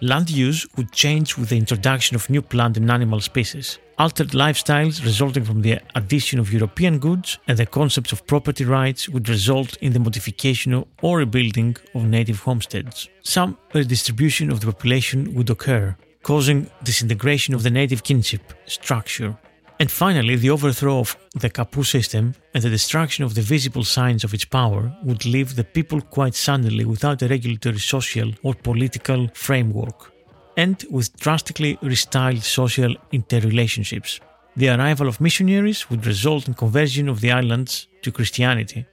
[0.00, 3.78] Land use would change with the introduction of new plant and animal species.
[3.96, 9.08] Altered lifestyles resulting from the addition of European goods and the concepts of property rights
[9.08, 13.08] would result in the modification or rebuilding of native homesteads.
[13.22, 19.36] Some redistribution of the population would occur, causing disintegration of the native kinship structure.
[19.80, 24.22] And finally, the overthrow of the Kapu system and the destruction of the visible signs
[24.22, 29.28] of its power would leave the people quite suddenly without a regulatory social or political
[29.34, 30.12] framework,
[30.56, 34.20] and with drastically restyled social interrelationships.
[34.56, 38.86] The arrival of missionaries would result in conversion of the islands to Christianity,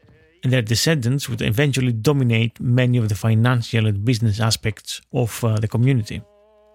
[0.44, 5.58] and their descendants would eventually dominate many of the financial and business aspects of uh,
[5.58, 6.24] the community.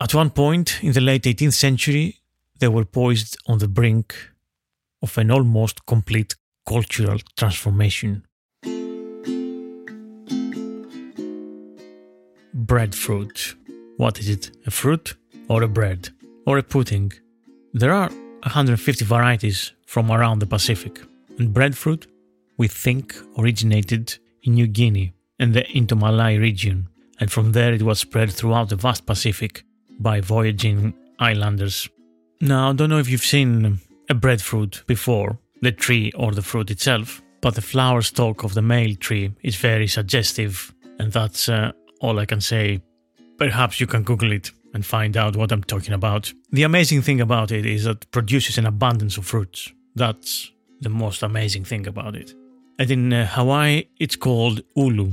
[0.00, 2.20] At one point in the late 18th century,
[2.58, 4.14] they were poised on the brink
[5.02, 6.34] of an almost complete
[6.66, 8.24] cultural transformation.
[12.54, 13.54] Breadfruit.
[13.96, 14.50] What is it?
[14.66, 15.14] A fruit
[15.48, 16.10] or a bread
[16.46, 17.12] or a pudding?
[17.72, 21.00] There are 150 varieties from around the Pacific,
[21.38, 22.06] and breadfruit,
[22.56, 26.88] we think, originated in New Guinea and the Indomalai region,
[27.20, 29.64] and from there it was spread throughout the vast Pacific
[29.98, 31.88] by voyaging islanders
[32.40, 36.70] now, I don't know if you've seen a breadfruit before, the tree or the fruit
[36.70, 41.72] itself, but the flower stalk of the male tree is very suggestive, and that's uh,
[42.00, 42.82] all I can say.
[43.38, 46.32] Perhaps you can Google it and find out what I'm talking about.
[46.50, 49.72] The amazing thing about it is that it produces an abundance of fruits.
[49.94, 52.34] That's the most amazing thing about it.
[52.78, 55.10] And in uh, Hawaii, it's called ulu.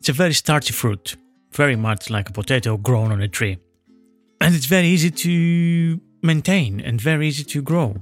[0.00, 1.16] It's a very starchy fruit,
[1.52, 3.58] very much like a potato grown on a tree.
[4.40, 7.96] And it's very easy to maintain and very easy to grow.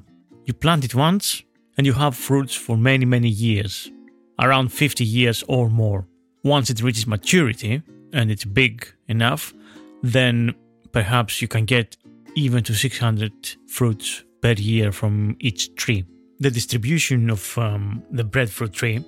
[0.45, 1.43] You plant it once
[1.77, 3.91] and you have fruits for many, many years,
[4.39, 6.07] around 50 years or more.
[6.45, 9.53] Once it reaches maturity and it's big enough,
[10.03, 10.55] then
[10.93, 11.97] perhaps you can get
[12.35, 13.33] even to 600
[13.69, 16.05] fruits per year from each tree.
[16.41, 19.05] The distribution of um, the breadfruit tree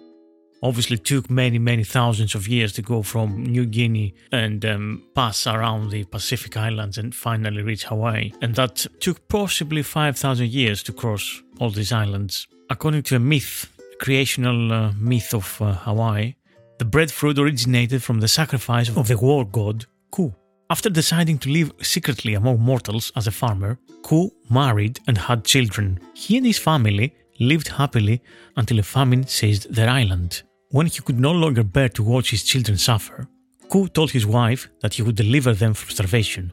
[0.65, 5.47] obviously took many, many thousands of years to go from New Guinea and um, pass
[5.47, 8.33] around the Pacific Islands and finally reach Hawaii.
[8.41, 12.49] And that took possibly 5,000 years to cross all these islands.
[12.71, 16.35] According to a myth, a creational uh, myth of uh, Hawaii,
[16.79, 20.35] the breadfruit originated from the sacrifice of the war god Ku.
[20.71, 26.01] After deciding to live secretly among mortals as a farmer, Ku married and had children.
[26.15, 28.23] He and his family lived happily
[28.57, 30.43] until a famine seized their island.
[30.75, 33.29] When he could no longer bear to watch his children suffer,
[33.71, 36.53] Ku told his wife that he would deliver them from starvation,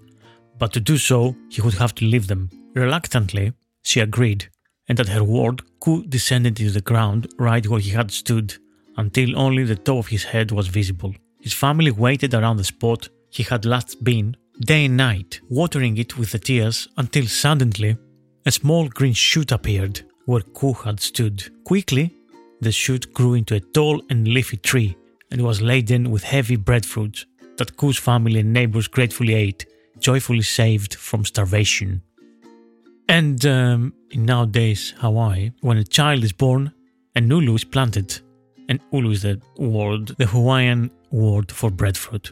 [0.59, 2.51] but to do so, he would have to leave them.
[2.75, 4.47] Reluctantly, she agreed,
[4.87, 8.53] and at her word, Ku descended into the ground right where he had stood
[8.95, 11.15] until only the top of his head was visible.
[11.39, 16.15] His family waited around the spot he had last been, day and night, watering it
[16.19, 17.97] with the tears until suddenly
[18.45, 21.49] a small green shoot appeared where Ku had stood.
[21.65, 22.20] Quickly,
[22.61, 24.95] the shoot grew into a tall and leafy tree
[25.31, 27.25] and was laden with heavy breadfruit
[27.57, 29.65] that Ku's family and neighbors gratefully ate,
[29.99, 32.01] joyfully saved from starvation.
[33.09, 36.71] And um, in nowadays Hawaii, when a child is born,
[37.15, 38.19] an ulu is planted.
[38.69, 42.31] And ulu is the word, the Hawaiian word for breadfruit.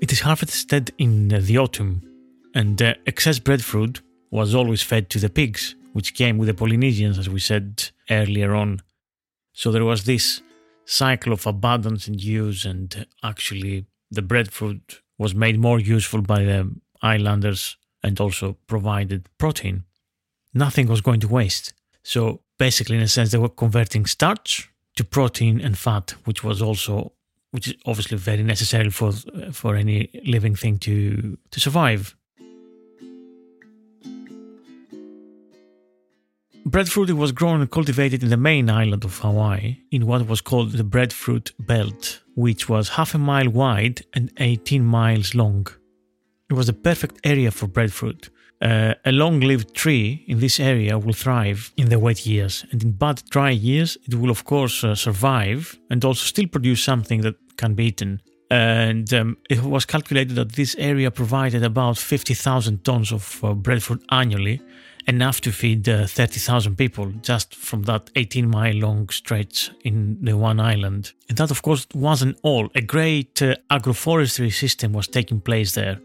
[0.00, 2.02] It is harvested in the autumn,
[2.54, 7.18] and the excess breadfruit was always fed to the pigs, which came with the Polynesians,
[7.18, 8.80] as we said earlier on.
[9.56, 10.42] So there was this
[10.84, 16.70] cycle of abundance and use, and actually the breadfruit was made more useful by the
[17.00, 19.84] islanders and also provided protein.
[20.52, 21.72] Nothing was going to waste.
[22.02, 26.60] So basically, in a sense, they were converting starch to protein and fat, which was
[26.60, 27.12] also,
[27.50, 29.12] which is obviously very necessary for
[29.52, 32.15] for any living thing to to survive.
[36.66, 40.72] Breadfruit was grown and cultivated in the main island of Hawaii in what was called
[40.72, 45.68] the breadfruit belt, which was half a mile wide and 18 miles long.
[46.50, 48.30] It was the perfect area for breadfruit.
[48.60, 52.82] Uh, a long lived tree in this area will thrive in the wet years, and
[52.82, 57.20] in bad dry years, it will, of course, uh, survive and also still produce something
[57.20, 58.20] that can be eaten.
[58.50, 64.02] And um, it was calculated that this area provided about 50,000 tons of uh, breadfruit
[64.10, 64.60] annually,
[65.06, 70.36] enough to feed uh, 30,000 people just from that 18 mile long stretch in the
[70.36, 71.12] one island.
[71.28, 72.68] And that, of course, wasn't all.
[72.74, 76.00] A great uh, agroforestry system was taking place there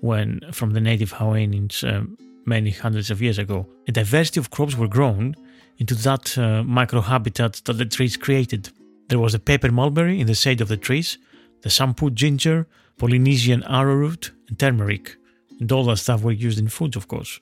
[0.00, 2.16] when from the native Hawaiians um,
[2.46, 3.66] many hundreds of years ago.
[3.86, 5.36] A diversity of crops were grown
[5.78, 8.70] into that uh, microhabitat that the trees created.
[9.08, 11.18] There was the paper mulberry in the shade of the trees,
[11.62, 12.66] the shampoo ginger,
[12.96, 15.16] Polynesian arrowroot, and turmeric.
[15.58, 17.40] And all that stuff were used in foods, of course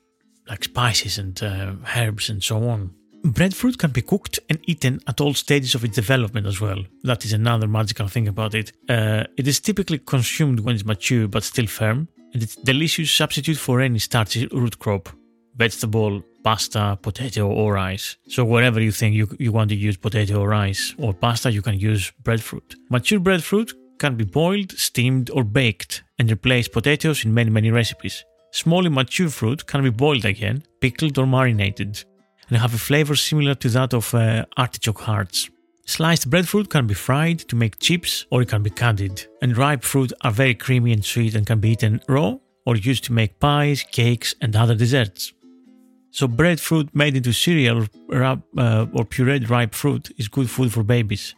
[0.49, 2.91] like spices and uh, herbs and so on.
[3.25, 6.85] Breadfruit can be cooked and eaten at all stages of its development as well.
[7.03, 8.73] That is another magical thing about it.
[8.89, 13.11] Uh, it is typically consumed when it's mature but still firm, and it's a delicious
[13.11, 15.09] substitute for any starchy root crop,
[15.57, 18.17] vegetable, pasta, potato, or rice.
[18.29, 21.63] So wherever you think you, you want to use potato or rice or pasta, you
[21.63, 22.77] can use breadfruit.
[22.89, 28.25] Mature breadfruit can be boiled, steamed, or baked and replace potatoes in many, many recipes.
[28.51, 32.05] Small mature fruit can be boiled again, pickled or marinated,
[32.49, 35.51] and have a flavor similar to that of uh, artichoke hearts.
[35.87, 39.83] Sliced breadfruit can be fried to make chips or it can be candied, and ripe
[39.83, 42.37] fruit are very creamy and sweet and can be eaten raw
[42.67, 45.33] or used to make pies, cakes, and other desserts.
[46.11, 48.37] So, breadfruit made into cereal or, uh,
[48.93, 51.35] or pureed ripe fruit is good food for babies.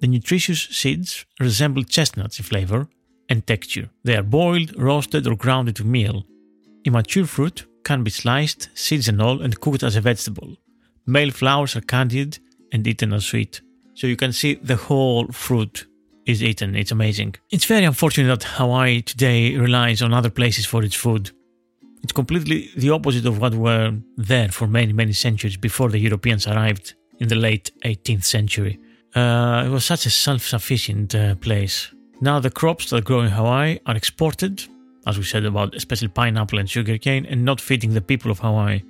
[0.00, 2.88] The nutritious seeds resemble chestnuts in flavor
[3.28, 3.90] and texture.
[4.02, 6.24] They are boiled, roasted, or ground into meal.
[6.84, 10.56] Immature fruit can be sliced, seeds and all, and cooked as a vegetable.
[11.06, 12.38] Male flowers are candied
[12.72, 13.60] and eaten as sweet.
[13.94, 15.86] So you can see the whole fruit
[16.26, 16.74] is eaten.
[16.74, 17.36] It's amazing.
[17.50, 21.30] It's very unfortunate that Hawaii today relies on other places for its food.
[22.02, 26.46] It's completely the opposite of what were there for many, many centuries before the Europeans
[26.46, 28.78] arrived in the late 18th century.
[29.14, 31.94] Uh, it was such a self sufficient uh, place.
[32.20, 34.64] Now, the crops that grow in Hawaii are exported
[35.06, 38.82] as we said about especially pineapple and sugarcane, and not feeding the people of Hawaii.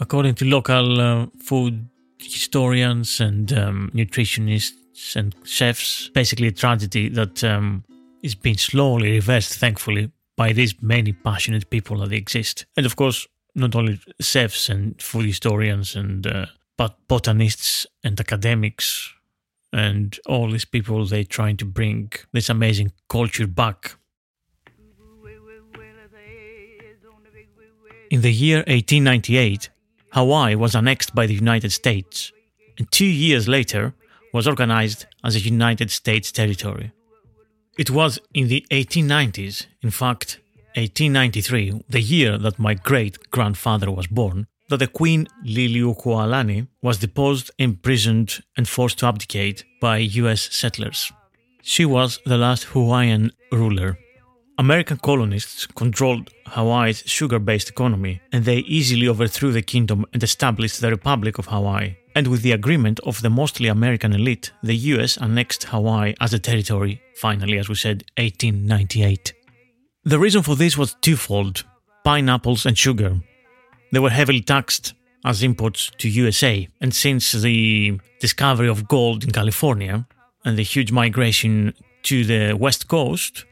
[0.00, 1.88] According to local uh, food
[2.18, 7.84] historians and um, nutritionists and chefs, basically a tragedy that um,
[8.22, 12.66] is being slowly reversed, thankfully, by these many passionate people that exist.
[12.76, 16.46] And of course, not only chefs and food historians and uh,
[16.76, 19.12] but botanists and academics
[19.72, 23.96] and all these people they trying to bring this amazing culture back
[28.12, 29.70] In the year 1898,
[30.10, 32.30] Hawaii was annexed by the United States,
[32.76, 33.94] and two years later,
[34.34, 36.92] was organized as a United States territory.
[37.78, 40.40] It was in the 1890s, in fact,
[40.74, 47.50] 1893, the year that my great grandfather was born, that the Queen Liliuokalani was deposed,
[47.58, 51.10] imprisoned, and forced to abdicate by US settlers.
[51.62, 53.96] She was the last Hawaiian ruler.
[54.62, 60.80] American colonists controlled Hawaii's sugar based economy, and they easily overthrew the kingdom and established
[60.80, 61.96] the Republic of Hawaii.
[62.14, 66.38] And with the agreement of the mostly American elite, the US annexed Hawaii as a
[66.38, 69.32] territory, finally, as we said, 1898.
[70.04, 71.64] The reason for this was twofold
[72.04, 73.20] pineapples and sugar.
[73.90, 74.94] They were heavily taxed
[75.24, 80.06] as imports to USA, and since the discovery of gold in California
[80.44, 83.44] and the huge migration to the west coast,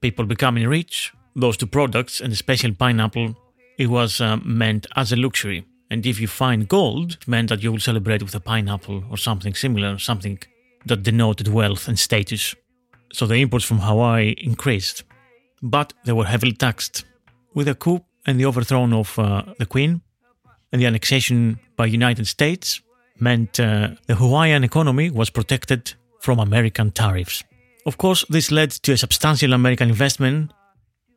[0.00, 3.34] people becoming rich, those two products, and especially pineapple,
[3.78, 5.64] it was uh, meant as a luxury.
[5.90, 9.16] And if you find gold, it meant that you will celebrate with a pineapple or
[9.16, 10.38] something similar, something
[10.86, 12.54] that denoted wealth and status.
[13.12, 15.04] So the imports from Hawaii increased,
[15.62, 17.04] but they were heavily taxed.
[17.54, 20.00] With a coup and the overthrow of uh, the Queen
[20.72, 22.80] and the annexation by United States
[23.18, 27.44] meant uh, the Hawaiian economy was protected from American tariffs.
[27.86, 30.52] Of course, this led to a substantial American investment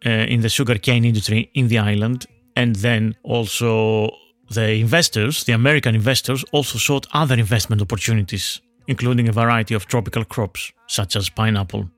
[0.06, 4.12] uh, in the sugarcane industry in the island, and then also
[4.50, 10.26] the investors, the American investors, also sought other investment opportunities, including a variety of tropical
[10.26, 11.90] crops, such as pineapple.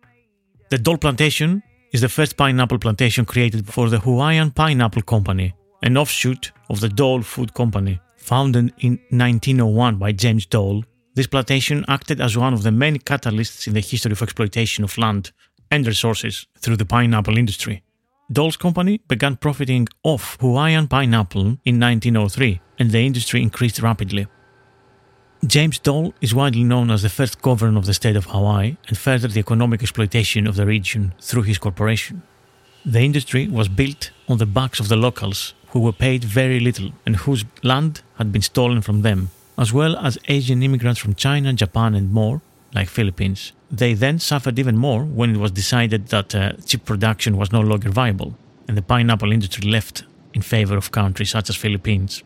[0.70, 5.98] The Dole Plantation is the first pineapple plantation created for the Hawaiian Pineapple Company, an
[5.98, 8.00] offshoot of the Dole Food Company.
[8.18, 10.84] Founded in 1901 by James Dole,
[11.20, 14.98] this plantation acted as one of the many catalysts in the history of exploitation of
[14.98, 15.34] land
[15.70, 17.84] and resources through the pineapple industry.
[18.32, 24.28] Dole's company began profiting off Hawaiian pineapple in 1903, and the industry increased rapidly.
[25.46, 28.98] James Dole is widely known as the first governor of the state of Hawaii and
[28.98, 32.22] furthered the economic exploitation of the region through his corporation.
[32.86, 36.94] The industry was built on the backs of the locals, who were paid very little
[37.06, 41.52] and whose land had been stolen from them, as well as Asian immigrants from China,
[41.52, 42.42] Japan, and more,
[42.74, 43.52] like Philippines.
[43.70, 47.60] They then suffered even more when it was decided that uh, chip production was no
[47.60, 48.36] longer viable,
[48.68, 50.04] and the pineapple industry left
[50.34, 52.24] in favor of countries such as Philippines.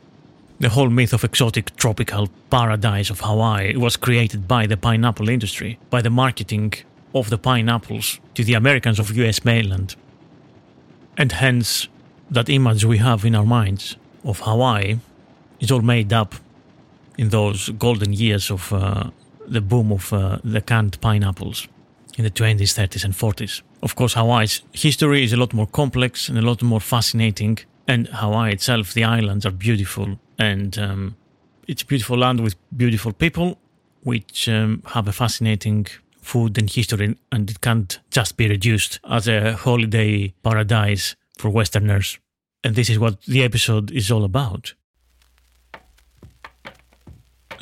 [0.60, 5.80] The whole myth of exotic tropical paradise of Hawaii was created by the pineapple industry,
[5.90, 6.74] by the marketing
[7.16, 9.96] of the pineapples to the Americans of US mainland.
[11.18, 11.88] And hence,
[12.30, 15.00] that image we have in our minds of Hawaii
[15.60, 16.36] is all made up
[17.18, 19.10] in those golden years of uh,
[19.46, 21.68] the boom of uh, the canned pineapples
[22.18, 23.62] in the 20s, 30s, and 40s.
[23.82, 28.08] Of course, Hawaii's history is a lot more complex and a lot more fascinating, and
[28.08, 31.16] Hawaii itself, the islands, are beautiful and um,
[31.68, 33.60] it's beautiful land with beautiful people,
[34.04, 35.88] which um, have a fascinating
[36.22, 42.20] food and history, and it can't just be reduced as a holiday paradise for Westerners.
[42.64, 44.74] And this is what the episode is all about.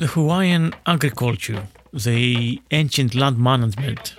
[0.02, 4.16] The Hawaiian agriculture, the ancient land management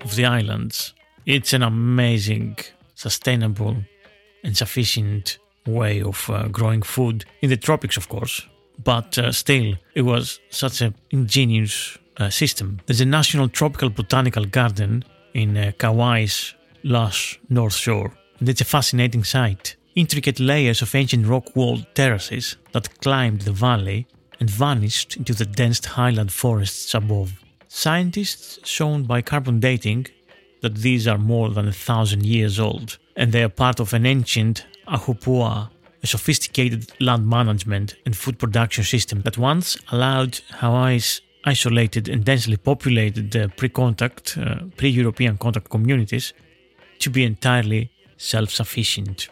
[0.00, 0.94] of the islands,
[1.26, 2.58] it's an amazing,
[2.94, 3.78] sustainable,
[4.44, 8.46] and sufficient way of uh, growing food in the tropics, of course.
[8.84, 12.78] But uh, still, it was such an ingenious uh, system.
[12.86, 15.04] There's a national tropical botanical garden
[15.34, 16.54] in uh, Kauai's
[16.84, 19.74] lush North Shore, and it's a fascinating sight.
[19.96, 24.06] Intricate layers of ancient rock walled terraces that climbed the valley
[24.40, 27.32] and vanished into the dense highland forests above.
[27.68, 30.06] Scientists shown by carbon dating
[30.62, 34.06] that these are more than a thousand years old, and they are part of an
[34.06, 35.70] ancient Ahupua'a,
[36.02, 42.56] a sophisticated land management and food production system that once allowed Hawaii's isolated and densely
[42.56, 46.32] populated uh, pre contact, uh, pre European contact communities
[47.00, 49.28] to be entirely self sufficient.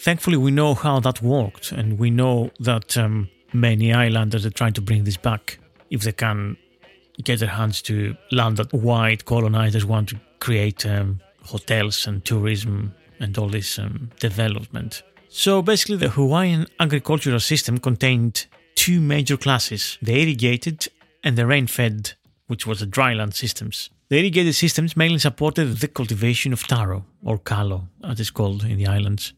[0.00, 4.72] Thankfully, we know how that worked, and we know that um, many islanders are trying
[4.74, 5.58] to bring this back
[5.90, 6.56] if they can
[7.22, 12.94] get their hands to land that white colonizers want to create um, hotels and tourism
[13.20, 15.02] and all this um, development.
[15.28, 20.88] So basically, the Hawaiian agricultural system contained two major classes the irrigated
[21.24, 22.12] and the rain fed,
[22.48, 23.90] which was the dryland systems.
[24.08, 28.76] The irrigated systems mainly supported the cultivation of taro, or kalo, as it's called in
[28.76, 29.32] the islands.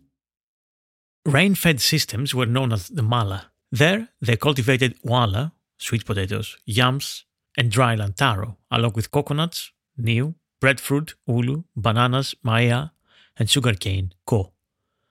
[1.24, 3.50] Rain fed systems were known as the mala.
[3.74, 7.24] There, they cultivated uala, sweet potatoes, yams,
[7.58, 12.90] and dryland taro, along with coconuts, niu, breadfruit, ulu, bananas, maia,
[13.36, 14.52] and sugarcane, ko.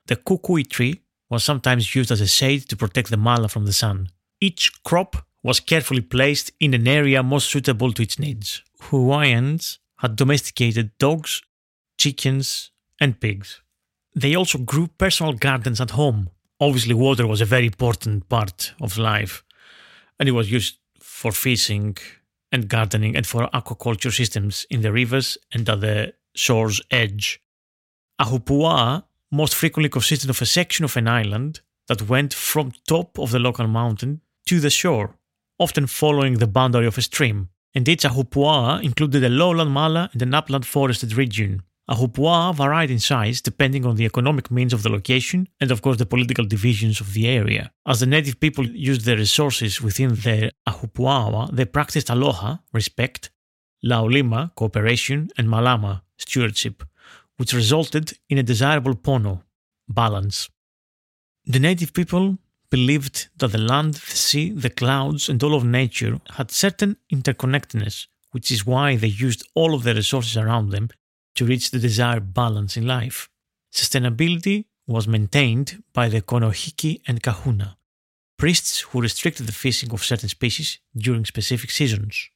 [0.07, 3.74] The kukui tree was sometimes used as a shade to protect the mala from the
[3.74, 4.07] sun.
[4.39, 8.64] Each crop was carefully placed in an area most suitable to its needs.
[8.84, 11.41] Hawaiians had domesticated dogs,
[11.97, 13.61] chickens, and pigs.
[14.16, 16.30] They also grew personal gardens at home.
[16.66, 19.43] Obviously, water was a very important part of life,
[20.18, 21.97] and it was used for fishing
[22.53, 27.41] and gardening and for aquaculture systems in the rivers and at the shore's edge.
[28.22, 31.59] Ahupua'a most frequently consisted of a section of an island
[31.89, 35.18] that went from top of the local mountain to the shore,
[35.59, 37.49] often following the boundary of a stream.
[37.76, 41.64] And its Ahupua'a included a lowland mala and an upland forested region.
[41.90, 45.98] Ahupua'a varied in size depending on the economic means of the location and, of course,
[45.98, 47.72] the political divisions of the area.
[47.86, 53.32] As the native people used their resources within their Ahupua'a, they practiced aloha, respect,
[53.84, 56.84] laulima, cooperation, and malama, stewardship,
[57.36, 59.42] which resulted in a desirable pono,
[59.90, 60.50] balance.
[61.46, 62.38] The native people
[62.70, 68.08] believed that the land, the sea, the clouds, and all of nature had certain interconnectedness,
[68.32, 70.88] which is why they used all of the resources around them
[71.36, 73.30] to reach the desired balance in life.
[73.72, 77.78] Sustainability was maintained by the Konohiki and Kahuna,
[78.38, 82.30] priests who restricted the fishing of certain species during specific seasons.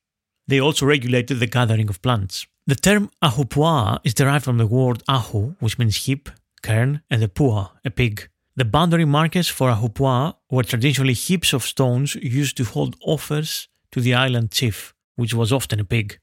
[0.47, 2.47] They also regulated the gathering of plants.
[2.65, 6.29] The term ahupua'a is derived from the word ahu, which means hip,
[6.61, 8.29] cairn, and the pua, a pig.
[8.55, 14.01] The boundary markers for ahupua'a were traditionally heaps of stones used to hold offers to
[14.01, 16.19] the island chief, which was often a pig.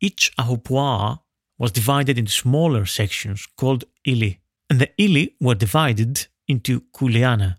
[0.00, 1.20] Each ahupua'a
[1.58, 4.40] was divided into smaller sections called ili,
[4.70, 7.56] and the ili were divided into kuleana.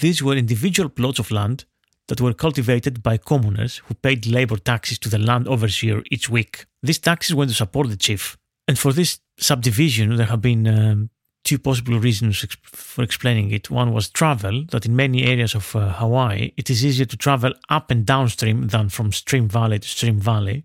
[0.00, 1.64] These were individual plots of land
[2.08, 6.66] that were cultivated by commoners who paid labor taxes to the land overseer each week.
[6.82, 8.36] These taxes went to support the chief.
[8.68, 11.10] And for this subdivision, there have been um,
[11.44, 13.70] two possible reasons for explaining it.
[13.70, 17.52] One was travel, that in many areas of uh, Hawaii, it is easier to travel
[17.68, 20.64] up and downstream than from stream valley to stream valley.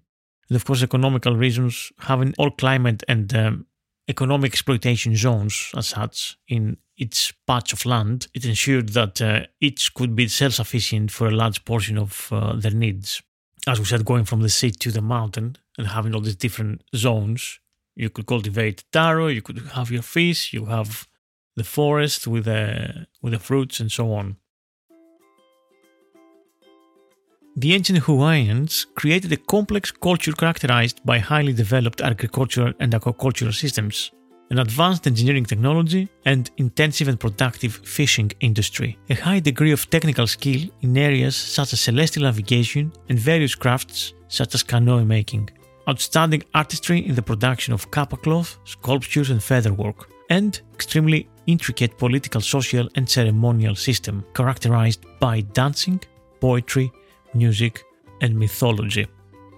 [0.49, 3.65] And of course, economical reasons, having all climate and um,
[4.07, 9.93] economic exploitation zones as such in each patch of land, it ensured that uh, each
[9.93, 13.21] could be self sufficient for a large portion of uh, their needs.
[13.67, 16.83] As we said, going from the sea to the mountain and having all these different
[16.95, 17.59] zones,
[17.95, 21.07] you could cultivate taro, you could have your fish, you have
[21.55, 24.37] the forest with the, with the fruits and so on.
[27.55, 34.11] The ancient Hawaiians created a complex culture characterized by highly developed agricultural and aquacultural systems,
[34.51, 38.97] an advanced engineering technology, and intensive and productive fishing industry.
[39.09, 44.13] A high degree of technical skill in areas such as celestial navigation and various crafts
[44.27, 45.49] such as canoe making.
[45.89, 52.41] Outstanding artistry in the production of kapa cloth, sculptures, and featherwork, and extremely intricate political,
[52.41, 55.99] social, and ceremonial system characterized by dancing,
[56.39, 56.91] poetry,
[57.33, 57.83] music,
[58.21, 59.07] and mythology.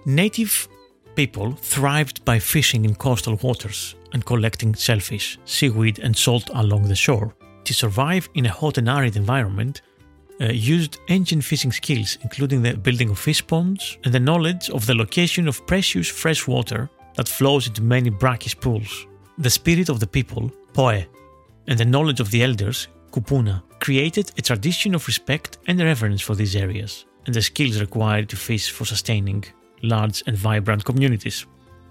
[0.06, 0.68] Native
[1.14, 6.94] people thrived by fishing in coastal waters and collecting shellfish, seaweed, and salt along the
[6.94, 7.34] shore.
[7.64, 9.82] To survive in a hot and arid environment,
[10.40, 14.86] uh, used ancient fishing skills, including the building of fish ponds and the knowledge of
[14.86, 19.06] the location of precious fresh water that flows into many brackish pools.
[19.38, 21.04] The spirit of the people, Poe,
[21.68, 26.34] and the knowledge of the elders, Kupuna, created a tradition of respect and reverence for
[26.34, 29.44] these areas and the skills required to fish for sustaining
[29.82, 31.46] large and vibrant communities.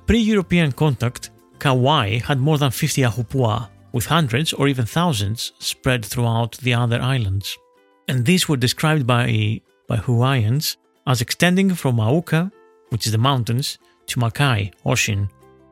[0.08, 6.06] Pre European contact, Kauai had more than 50 ahupua'a, with hundreds or even thousands spread
[6.06, 7.58] throughout the other islands.
[8.08, 12.52] And these were described by, by Hawaiians as extending from Mauka,
[12.90, 13.78] which is the mountains,
[14.08, 15.30] to Makai, ocean,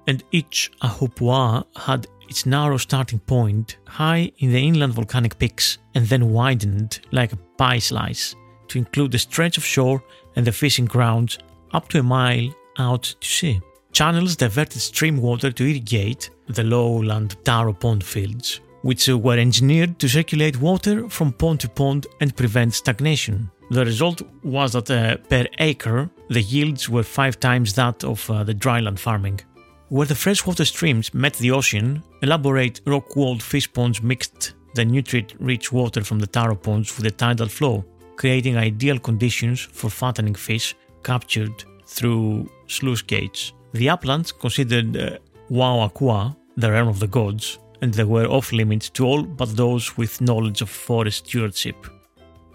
[0.07, 6.05] and each ahupua'a had its narrow starting point high in the inland volcanic peaks and
[6.07, 8.35] then widened like a pie slice
[8.69, 10.03] to include the stretch of shore
[10.35, 11.37] and the fishing grounds
[11.73, 13.61] up to a mile out to sea.
[13.91, 20.07] Channels diverted stream water to irrigate the lowland taro pond fields, which were engineered to
[20.07, 23.49] circulate water from pond to pond and prevent stagnation.
[23.71, 28.43] The result was that uh, per acre, the yields were five times that of uh,
[28.43, 29.41] the dryland farming.
[29.89, 35.33] Where the freshwater streams met the ocean, elaborate rock walled fish ponds mixed the nutrient
[35.39, 37.83] rich water from the taro ponds with the tidal flow,
[38.19, 43.53] creating ideal conditions for fattening fish captured through sluice gates.
[43.73, 45.17] The uplands considered uh,
[45.49, 49.55] Wao Akua the realm of the gods, and they were off limits to all but
[49.55, 51.77] those with knowledge of forest stewardship.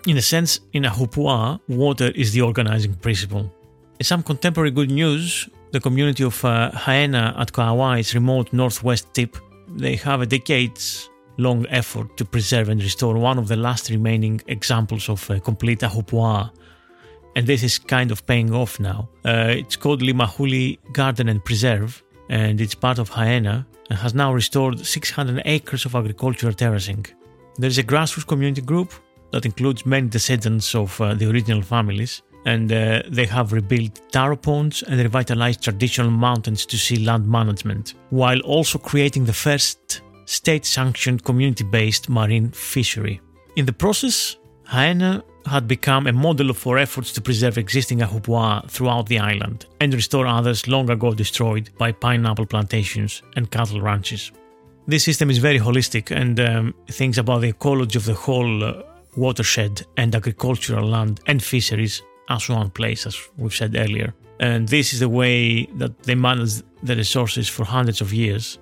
[0.07, 3.51] In a sense, in Ahupua'a, water is the organizing principle.
[3.99, 9.39] In some contemporary good news, the community of uh, Haena at Kauai's remote northwest tip,
[9.69, 14.41] they have a decades long effort to preserve and restore one of the last remaining
[14.47, 16.51] examples of a complete ahupua'a
[17.37, 19.09] and this is kind of paying off now.
[19.24, 24.32] Uh, it's called Limahuli Garden and Preserve, and it's part of Haena and has now
[24.32, 27.05] restored 600 acres of agricultural terracing.
[27.59, 28.93] There is a grassroots community group
[29.30, 34.37] that includes many descendants of uh, the original families, and uh, they have rebuilt taro
[34.37, 40.64] ponds and revitalized traditional mountains to sea land management, while also creating the first state
[40.64, 43.20] sanctioned community based marine fishery.
[43.57, 44.37] In the process,
[44.68, 49.93] Haena had become a model for efforts to preserve existing ahupua'a throughout the island and
[49.93, 54.33] restore others long ago destroyed by pineapple plantations and cattle ranches.
[54.87, 58.83] This system is very holistic and um, thinks about the ecology of the whole uh,
[59.16, 64.14] watershed and agricultural land and fisheries as one place, as we've said earlier.
[64.41, 68.59] And this is the way that they manage the resources for hundreds of years.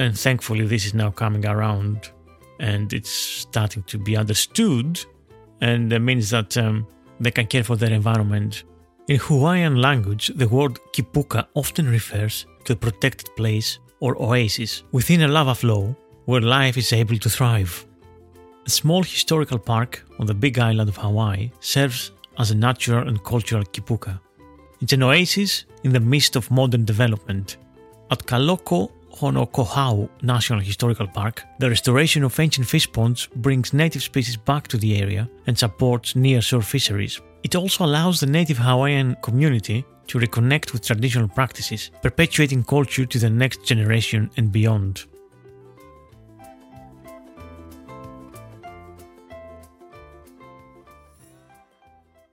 [0.00, 2.10] And thankfully, this is now coming around
[2.58, 4.98] and it's starting to be understood
[5.60, 6.86] and it means that um,
[7.20, 8.64] they can care for their environment.
[9.08, 15.20] In Hawaiian language, the word kipuka often refers to a protected place or oasis within
[15.20, 15.94] a lava flow
[16.24, 17.86] where life is able to thrive.
[18.64, 23.22] A small historical park on the big island of Hawaii serves as a natural and
[23.22, 24.18] cultural kipuka.
[24.80, 27.58] It's an oasis in the midst of modern development.
[28.10, 28.90] At Kaloko
[29.20, 34.78] Honokohau National Historical Park, the restoration of ancient fish ponds brings native species back to
[34.78, 37.20] the area and supports near-shore fisheries.
[37.42, 43.18] It also allows the native Hawaiian community to reconnect with traditional practices, perpetuating culture to
[43.18, 45.04] the next generation and beyond.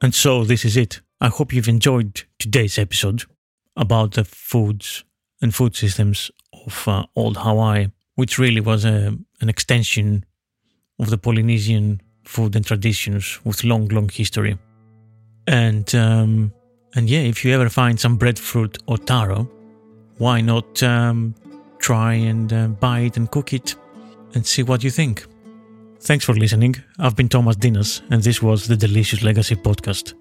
[0.01, 1.01] And so this is it.
[1.19, 3.23] I hope you've enjoyed today's episode
[3.75, 5.03] about the foods
[5.41, 6.31] and food systems
[6.68, 10.26] of uh, old Hawaii, which really was a, an extension
[10.99, 14.57] of the Polynesian food and traditions with long, long history.
[15.47, 16.51] And um,
[16.95, 19.49] and yeah, if you ever find some breadfruit or taro,
[20.18, 21.36] why not um,
[21.80, 23.76] try and uh, buy it and cook it
[24.34, 25.26] and see what you think.
[26.01, 26.76] Thanks for listening.
[26.99, 30.13] I've been Thomas Ntinas, and this was the Delicious Legacy podcast.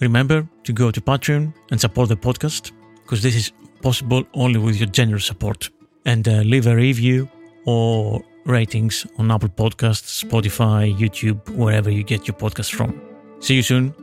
[0.00, 2.72] Remember to go to Patreon and support the podcast
[3.02, 5.70] because this is possible only with your generous support.
[6.04, 7.28] And uh, leave a review
[7.64, 13.00] or ratings on Apple Podcasts, Spotify, YouTube, wherever you get your podcast from.
[13.40, 13.94] See you soon.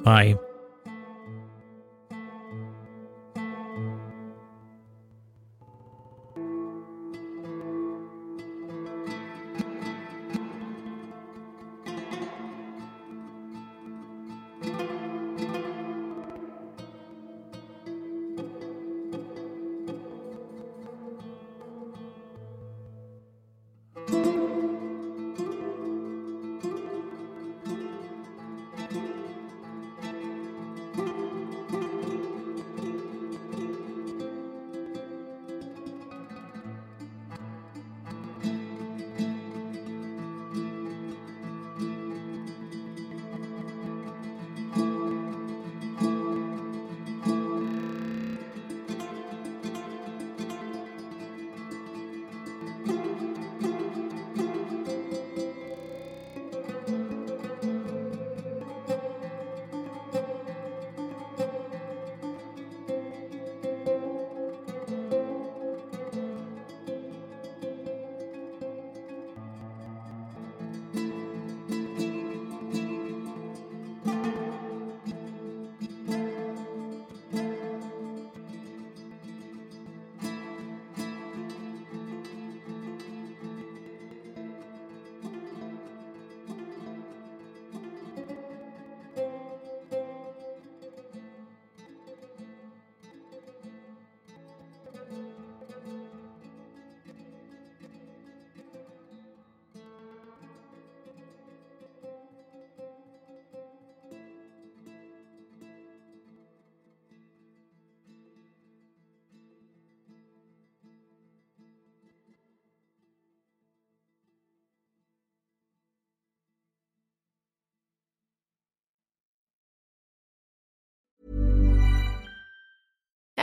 [0.00, 0.49] Bye.